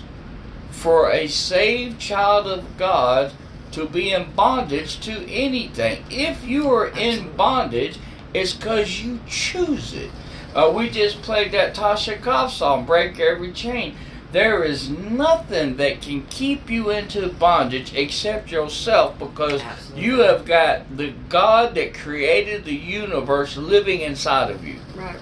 for 0.71 1.11
a 1.11 1.27
saved 1.27 1.99
child 1.99 2.47
of 2.47 2.77
God 2.77 3.31
to 3.71 3.85
be 3.85 4.11
in 4.11 4.31
bondage 4.31 4.99
to 5.01 5.25
anything. 5.29 6.03
If 6.09 6.43
you 6.43 6.69
are 6.71 6.87
in 6.87 7.35
bondage, 7.35 7.97
it's 8.33 8.53
because 8.53 9.01
you 9.01 9.19
choose 9.27 9.93
it. 9.93 10.11
Uh, 10.53 10.71
we 10.75 10.89
just 10.89 11.21
played 11.21 11.51
that 11.51 11.75
Tasha 11.75 12.19
Cobbs 12.21 12.53
song, 12.53 12.85
Break 12.85 13.19
Every 13.19 13.51
Chain. 13.51 13.95
There 14.31 14.63
is 14.63 14.89
nothing 14.89 15.77
that 15.77 16.01
can 16.01 16.25
keep 16.27 16.69
you 16.69 16.91
into 16.91 17.27
bondage 17.29 17.95
except 17.95 18.51
yourself 18.51 19.17
because 19.17 19.61
Absolutely. 19.61 20.03
you 20.05 20.19
have 20.19 20.45
got 20.45 20.97
the 20.97 21.13
God 21.29 21.73
that 21.75 21.95
created 21.95 22.63
the 22.63 22.75
universe 22.75 23.57
living 23.57 24.01
inside 24.01 24.51
of 24.51 24.63
you. 24.67 24.75
Right. 24.95 25.17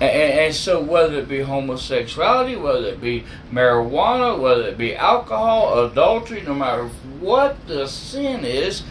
And, 0.00 0.10
and 0.10 0.54
so, 0.54 0.80
whether 0.80 1.18
it 1.18 1.28
be 1.28 1.40
homosexuality, 1.40 2.56
whether 2.56 2.86
it 2.86 3.00
be 3.00 3.24
marijuana, 3.52 4.38
whether 4.40 4.62
it 4.62 4.78
be 4.78 4.96
alcohol, 4.96 5.84
adultery, 5.84 6.42
no 6.42 6.54
matter 6.54 6.86
what 7.20 7.66
the 7.66 7.86
sin 7.86 8.44
is, 8.44 8.82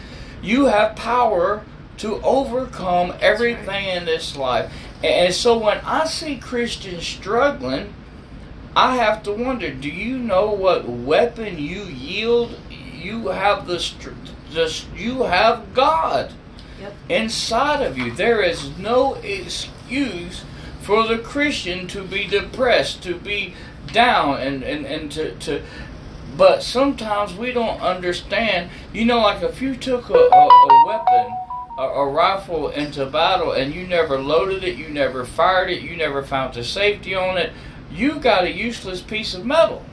you 0.42 0.66
have 0.66 0.96
power 0.96 1.64
to 1.98 2.22
overcome 2.22 3.14
everything 3.20 3.86
in 3.86 4.06
this 4.06 4.38
life. 4.38 4.72
And 5.04 5.34
so, 5.34 5.58
when 5.58 5.80
I 5.80 6.06
see 6.06 6.38
Christians 6.38 7.08
struggling, 7.08 7.94
I 8.76 8.96
have 8.98 9.24
to 9.24 9.32
wonder 9.32 9.72
do 9.72 9.90
you 9.90 10.18
know 10.18 10.52
what 10.52 10.88
weapon 10.88 11.58
you 11.58 11.84
yield? 11.84 12.56
You 12.70 13.30
have 13.30 13.66
the, 13.66 13.80
str- 13.80 14.12
the 14.54 14.84
you 14.96 15.24
have 15.24 15.74
God 15.74 16.34
Yep. 16.80 16.94
inside 17.10 17.82
of 17.82 17.98
you. 17.98 18.12
There 18.12 18.42
is 18.42 18.78
no 18.78 19.16
excuse 19.16 20.46
for 20.90 21.06
the 21.06 21.20
Christian 21.20 21.86
to 21.86 22.04
be 22.04 22.26
depressed, 22.26 23.04
to 23.04 23.14
be 23.14 23.54
down, 23.94 24.40
and, 24.42 24.64
and, 24.64 24.88
and 24.88 25.12
to, 25.12 25.36
to. 25.36 25.62
But 26.36 26.64
sometimes 26.64 27.36
we 27.36 27.52
don't 27.52 27.80
understand. 27.80 28.72
You 28.92 29.06
know, 29.06 29.20
like 29.20 29.44
if 29.44 29.62
you 29.62 29.76
took 29.76 30.10
a, 30.10 30.16
a, 30.16 30.48
a 30.48 30.88
weapon, 30.88 31.32
a, 31.78 31.84
a 31.84 32.08
rifle 32.10 32.70
into 32.70 33.06
battle, 33.06 33.52
and 33.52 33.72
you 33.72 33.86
never 33.86 34.18
loaded 34.18 34.64
it, 34.64 34.78
you 34.78 34.90
never 34.90 35.26
fired 35.26 35.70
it, 35.70 35.84
you 35.84 35.96
never 35.96 36.24
found 36.24 36.56
the 36.56 36.64
safety 36.64 37.14
on 37.14 37.38
it, 37.38 37.54
you 37.92 38.18
got 38.18 38.46
a 38.46 38.52
useless 38.52 39.00
piece 39.00 39.36
of 39.36 39.46
metal. 39.46 39.86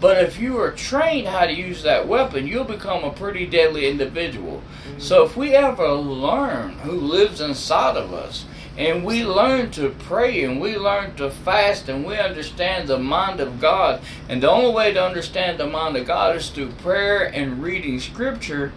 But 0.00 0.22
if 0.22 0.38
you 0.38 0.60
are 0.60 0.70
trained 0.70 1.26
how 1.26 1.44
to 1.44 1.52
use 1.52 1.82
that 1.82 2.06
weapon, 2.06 2.46
you'll 2.46 2.62
become 2.62 3.02
a 3.02 3.10
pretty 3.10 3.46
deadly 3.46 3.88
individual. 3.88 4.62
Mm-hmm. 4.62 5.00
So 5.00 5.24
if 5.24 5.36
we 5.36 5.54
ever 5.54 5.88
learn 5.88 6.74
who 6.78 6.92
lives 6.92 7.40
inside 7.40 7.96
of 7.96 8.14
us, 8.14 8.44
and 8.78 9.04
we 9.04 9.24
learn 9.24 9.72
to 9.72 9.90
pray 9.90 10.44
and 10.44 10.60
we 10.60 10.76
learn 10.78 11.16
to 11.16 11.30
fast 11.30 11.88
and 11.88 12.06
we 12.06 12.16
understand 12.16 12.88
the 12.88 12.98
mind 12.98 13.40
of 13.40 13.60
God, 13.60 14.00
and 14.28 14.40
the 14.40 14.48
only 14.48 14.72
way 14.72 14.92
to 14.92 15.04
understand 15.04 15.58
the 15.58 15.66
mind 15.66 15.96
of 15.96 16.06
God 16.06 16.36
is 16.36 16.48
through 16.48 16.70
prayer 16.74 17.24
and 17.24 17.60
reading 17.60 17.98
scripture, 17.98 18.72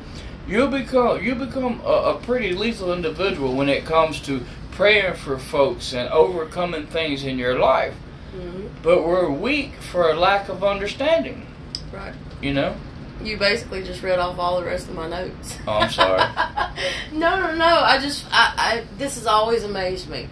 you'll 0.47 0.67
become 0.67 1.23
you 1.23 1.35
become 1.35 1.79
a, 1.85 2.15
a 2.15 2.19
pretty 2.19 2.53
lethal 2.53 2.91
individual 2.91 3.55
when 3.55 3.69
it 3.69 3.85
comes 3.85 4.19
to 4.21 4.43
praying 4.71 5.13
for 5.13 5.37
folks 5.37 5.93
and 5.93 6.09
overcoming 6.09 6.87
things 6.87 7.23
in 7.23 7.37
your 7.37 7.59
life. 7.59 7.93
hmm 8.33 8.67
But 8.81 9.05
we're 9.05 9.29
weak 9.29 9.75
for 9.75 10.09
a 10.09 10.15
lack 10.15 10.49
of 10.49 10.63
understanding. 10.63 11.45
Right. 11.93 12.15
You 12.41 12.53
know? 12.53 12.75
You 13.23 13.37
basically 13.37 13.83
just 13.83 14.01
read 14.01 14.19
off 14.19 14.39
all 14.39 14.59
the 14.59 14.65
rest 14.65 14.87
of 14.89 14.95
my 14.95 15.07
notes. 15.07 15.57
Oh, 15.67 15.73
I'm 15.73 15.89
sorry. 15.89 16.19
no, 17.13 17.39
no, 17.39 17.55
no. 17.55 17.65
I 17.65 17.99
just, 17.99 18.25
I, 18.31 18.53
I, 18.57 18.83
this 18.97 19.15
has 19.15 19.27
always 19.27 19.63
amazed 19.63 20.09
me. 20.09 20.27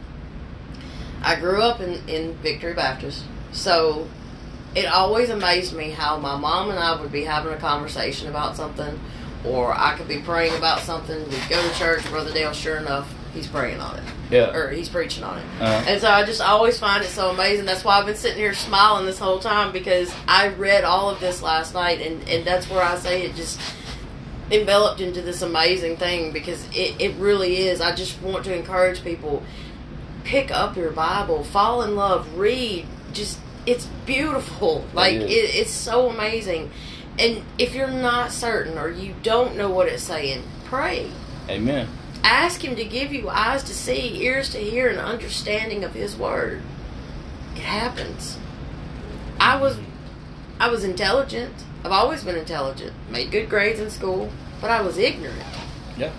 I 1.21 1.35
grew 1.35 1.61
up 1.61 1.81
in, 1.81 2.07
in 2.07 2.33
Victory 2.35 2.73
Baptist, 2.73 3.25
so 3.51 4.07
it 4.75 4.85
always 4.85 5.29
amazed 5.29 5.75
me 5.75 5.91
how 5.91 6.17
my 6.17 6.37
mom 6.37 6.69
and 6.69 6.79
I 6.79 6.99
would 6.99 7.11
be 7.11 7.23
having 7.23 7.51
a 7.51 7.57
conversation 7.57 8.29
about 8.29 8.55
something, 8.55 8.99
or 9.43 9.73
I 9.73 9.97
could 9.97 10.07
be 10.07 10.19
praying 10.19 10.55
about 10.55 10.79
something. 10.79 11.17
We'd 11.29 11.49
go 11.49 11.61
to 11.61 11.75
church, 11.75 12.07
Brother 12.09 12.31
Dale, 12.33 12.53
sure 12.53 12.77
enough, 12.77 13.13
he's 13.33 13.47
praying 13.47 13.79
on 13.79 13.97
it, 13.97 14.03
Yeah. 14.29 14.55
or 14.55 14.69
he's 14.69 14.89
preaching 14.89 15.23
on 15.23 15.39
it. 15.39 15.45
Uh, 15.59 15.83
And 15.87 16.01
so 16.01 16.09
I 16.09 16.23
just 16.23 16.41
always 16.41 16.79
find 16.79 17.03
it 17.03 17.07
so 17.09 17.31
amazing. 17.31 17.65
That's 17.65 17.83
why 17.83 17.99
I've 17.99 18.05
been 18.05 18.15
sitting 18.15 18.37
here 18.37 18.53
smiling 18.53 19.05
this 19.05 19.19
whole 19.19 19.39
time 19.39 19.71
because 19.71 20.13
I 20.27 20.49
read 20.49 20.83
all 20.83 21.09
of 21.09 21.19
this 21.19 21.41
last 21.41 21.73
night, 21.73 21.99
and, 22.01 22.27
and 22.29 22.45
that's 22.45 22.69
where 22.69 22.83
I 22.83 22.97
say 22.97 23.23
it 23.23 23.35
just 23.35 23.59
enveloped 24.51 25.01
into 25.01 25.21
this 25.21 25.41
amazing 25.41 25.97
thing 25.97 26.31
because 26.31 26.63
it, 26.75 26.99
it 26.99 27.15
really 27.15 27.57
is. 27.57 27.81
I 27.81 27.95
just 27.95 28.21
want 28.21 28.45
to 28.45 28.55
encourage 28.55 29.03
people 29.03 29.43
pick 30.23 30.51
up 30.51 30.75
your 30.77 30.91
Bible, 30.91 31.43
fall 31.43 31.81
in 31.81 31.95
love, 31.95 32.37
read. 32.37 32.85
Just, 33.13 33.39
it's 33.65 33.87
beautiful. 34.05 34.85
Like, 34.93 35.15
is. 35.15 35.23
it, 35.23 35.55
it's 35.55 35.71
so 35.71 36.09
amazing. 36.09 36.71
And 37.17 37.43
if 37.57 37.75
you're 37.75 37.89
not 37.89 38.31
certain 38.31 38.77
or 38.77 38.89
you 38.89 39.15
don't 39.23 39.57
know 39.57 39.69
what 39.69 39.87
it's 39.87 40.03
saying, 40.03 40.43
pray 40.65 41.09
amen. 41.49 41.87
Ask 42.23 42.63
him 42.63 42.75
to 42.75 42.83
give 42.83 43.13
you 43.13 43.29
eyes 43.29 43.63
to 43.63 43.73
see, 43.73 44.23
ears 44.23 44.49
to 44.51 44.57
hear, 44.57 44.87
and 44.87 44.99
understanding 44.99 45.83
of 45.83 45.93
his 45.93 46.15
word. 46.15 46.61
It 47.55 47.61
happens. 47.61 48.37
I 49.39 49.59
was 49.59 49.77
I 50.59 50.69
was 50.69 50.83
intelligent. 50.83 51.53
I've 51.83 51.91
always 51.91 52.23
been 52.23 52.35
intelligent. 52.35 52.93
Made 53.09 53.31
good 53.31 53.49
grades 53.49 53.79
in 53.79 53.89
school, 53.89 54.29
but 54.59 54.69
I 54.69 54.81
was 54.81 54.97
ignorant. 54.97 55.45
Yeah. 55.97 56.11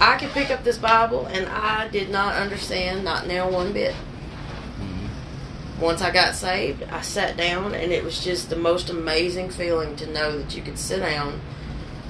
I 0.00 0.16
could 0.16 0.30
pick 0.30 0.50
up 0.50 0.64
this 0.64 0.78
Bible 0.78 1.26
and 1.26 1.46
I 1.48 1.88
did 1.88 2.10
not 2.10 2.34
understand 2.34 3.04
not 3.04 3.26
now 3.26 3.50
one 3.50 3.72
bit. 3.72 3.94
Mm-hmm. 3.94 5.80
Once 5.80 6.02
I 6.02 6.12
got 6.12 6.34
saved, 6.34 6.84
I 6.84 7.00
sat 7.00 7.36
down 7.36 7.74
and 7.74 7.92
it 7.92 8.04
was 8.04 8.22
just 8.22 8.50
the 8.50 8.56
most 8.56 8.90
amazing 8.90 9.50
feeling 9.50 9.96
to 9.96 10.10
know 10.10 10.38
that 10.38 10.54
you 10.56 10.62
could 10.62 10.78
sit 10.78 11.00
down 11.00 11.40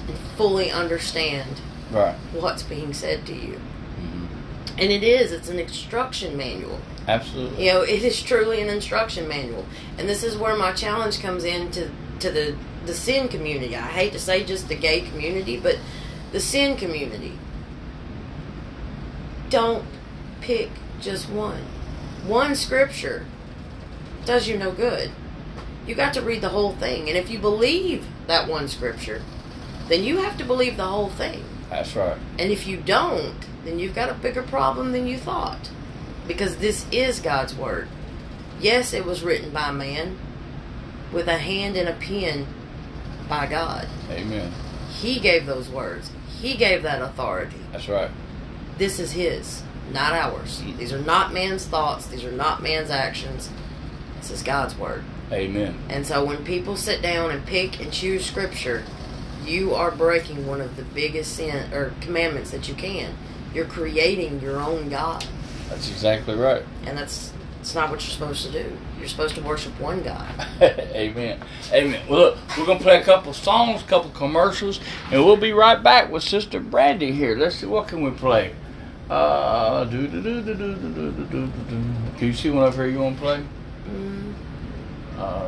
and 0.07 0.17
fully 0.37 0.71
understand 0.71 1.61
Right. 1.91 2.15
what's 2.33 2.63
being 2.63 2.93
said 2.93 3.25
to 3.27 3.33
you. 3.33 3.59
Mhm. 3.99 4.27
And 4.77 4.91
it 4.91 5.03
is, 5.03 5.31
it's 5.31 5.49
an 5.49 5.59
instruction 5.59 6.35
manual. 6.35 6.79
Absolutely. 7.07 7.65
You 7.65 7.73
know, 7.73 7.81
it 7.81 8.03
is 8.03 8.21
truly 8.21 8.61
an 8.61 8.69
instruction 8.69 9.27
manual. 9.27 9.65
And 9.97 10.09
this 10.09 10.23
is 10.23 10.37
where 10.37 10.55
my 10.55 10.71
challenge 10.71 11.21
comes 11.21 11.43
in 11.43 11.69
to, 11.71 11.89
to 12.19 12.31
the, 12.31 12.55
the 12.85 12.93
sin 12.93 13.27
community. 13.27 13.75
I 13.75 13.81
hate 13.81 14.13
to 14.13 14.19
say 14.19 14.43
just 14.43 14.67
the 14.67 14.75
gay 14.75 15.01
community, 15.01 15.57
but 15.59 15.77
the 16.31 16.39
sin 16.39 16.75
community. 16.75 17.37
Don't 19.49 19.85
pick 20.41 20.71
just 20.99 21.29
one. 21.29 21.63
One 22.25 22.55
scripture 22.55 23.25
does 24.25 24.47
you 24.47 24.57
no 24.57 24.71
good. 24.71 25.11
You 25.85 25.93
got 25.93 26.13
to 26.15 26.21
read 26.21 26.41
the 26.41 26.49
whole 26.49 26.73
thing. 26.73 27.07
And 27.07 27.17
if 27.17 27.29
you 27.29 27.37
believe 27.37 28.07
that 28.25 28.49
one 28.49 28.67
scripture, 28.67 29.21
then 29.87 30.03
you 30.03 30.17
have 30.17 30.35
to 30.39 30.43
believe 30.43 30.77
the 30.77 30.85
whole 30.85 31.09
thing. 31.09 31.43
That's 31.69 31.95
right. 31.95 32.17
And 32.37 32.51
if 32.51 32.67
you 32.67 32.77
don't, 32.77 33.45
then 33.63 33.79
you've 33.79 33.95
got 33.95 34.09
a 34.09 34.13
bigger 34.13 34.43
problem 34.43 34.91
than 34.91 35.07
you 35.07 35.17
thought. 35.17 35.69
Because 36.27 36.57
this 36.57 36.85
is 36.91 37.19
God's 37.19 37.55
Word. 37.55 37.87
Yes, 38.59 38.93
it 38.93 39.05
was 39.05 39.23
written 39.23 39.51
by 39.51 39.71
man 39.71 40.17
with 41.11 41.27
a 41.27 41.37
hand 41.37 41.75
and 41.75 41.89
a 41.89 41.93
pen 41.93 42.47
by 43.27 43.47
God. 43.47 43.87
Amen. 44.09 44.51
He 44.89 45.19
gave 45.19 45.45
those 45.45 45.69
words, 45.69 46.11
He 46.39 46.55
gave 46.55 46.83
that 46.83 47.01
authority. 47.01 47.57
That's 47.71 47.89
right. 47.89 48.11
This 48.77 48.99
is 48.99 49.11
His, 49.11 49.63
not 49.91 50.13
ours. 50.13 50.61
These 50.77 50.93
are 50.93 50.99
not 50.99 51.33
man's 51.33 51.65
thoughts, 51.65 52.07
these 52.07 52.23
are 52.23 52.31
not 52.31 52.61
man's 52.63 52.89
actions. 52.89 53.49
This 54.17 54.31
is 54.31 54.43
God's 54.43 54.77
Word. 54.77 55.03
Amen. 55.31 55.77
And 55.89 56.05
so 56.05 56.23
when 56.23 56.45
people 56.45 56.77
sit 56.77 57.01
down 57.01 57.31
and 57.31 57.45
pick 57.45 57.79
and 57.81 57.91
choose 57.91 58.25
scripture, 58.25 58.83
you 59.47 59.73
are 59.75 59.91
breaking 59.91 60.45
one 60.47 60.61
of 60.61 60.75
the 60.75 60.83
biggest 60.83 61.35
sin 61.35 61.71
or 61.73 61.93
commandments 62.01 62.51
that 62.51 62.67
you 62.67 62.75
can. 62.75 63.15
You're 63.53 63.65
creating 63.65 64.41
your 64.41 64.59
own 64.59 64.89
God. 64.89 65.25
That's 65.69 65.89
exactly 65.89 66.35
right. 66.35 66.63
And 66.85 66.97
that's 66.97 67.31
it's 67.61 67.73
not 67.73 67.89
what 67.89 68.01
you're 68.03 68.11
supposed 68.11 68.45
to 68.45 68.51
do. 68.51 68.77
You're 68.99 69.07
supposed 69.07 69.33
to 69.35 69.41
worship 69.41 69.79
one 69.79 70.03
God. 70.03 70.27
Amen. 70.61 71.39
Amen. 71.73 72.01
Well, 72.07 72.19
look, 72.19 72.37
we're 72.57 72.65
gonna 72.67 72.79
play 72.79 73.01
a 73.01 73.03
couple 73.03 73.33
songs, 73.33 73.81
a 73.81 73.85
couple 73.85 74.11
commercials, 74.11 74.79
and 75.11 75.25
we'll 75.25 75.35
be 75.37 75.51
right 75.51 75.81
back 75.81 76.11
with 76.11 76.21
Sister 76.23 76.59
Brandy 76.59 77.11
here. 77.11 77.35
Let's 77.35 77.55
see 77.55 77.65
what 77.65 77.87
can 77.87 78.03
we 78.03 78.11
play. 78.11 78.53
Uh, 79.09 79.83
do 79.85 80.07
do 80.07 80.21
do 80.21 80.41
do 80.41 80.53
do 80.55 80.75
do 80.75 80.91
do 80.91 81.11
do 81.11 81.47
do. 81.47 81.83
Can 82.17 82.27
you 82.27 82.33
see 82.33 82.49
one 82.51 82.65
over 82.65 82.83
here 82.83 82.91
you 82.93 82.99
want 83.01 83.15
to 83.17 83.21
play? 83.21 83.43
Mm, 83.89 84.33
Uh, 85.17 85.45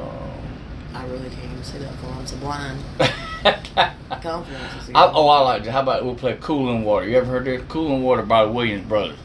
I 0.93 1.05
really 1.07 1.29
can't 1.29 1.43
even 1.51 1.63
see 1.63 1.77
that 1.79 1.93
far. 1.95 2.13
I'm 2.13 2.25
so 2.25 2.37
blind. 2.37 2.79
Confidence 3.43 4.73
is 4.83 4.89
I, 4.95 5.11
oh, 5.13 5.27
I 5.27 5.39
like 5.41 5.63
that. 5.63 5.71
How 5.71 5.81
about 5.81 6.03
we'll 6.03 6.15
play 6.15 6.37
Cooling 6.39 6.83
Water? 6.83 7.07
You 7.07 7.17
ever 7.17 7.27
heard 7.27 7.45
this? 7.45 7.61
Cooling 7.69 8.03
Water 8.03 8.23
by 8.23 8.45
the 8.45 8.51
Williams 8.51 8.87
Brothers. 8.87 9.17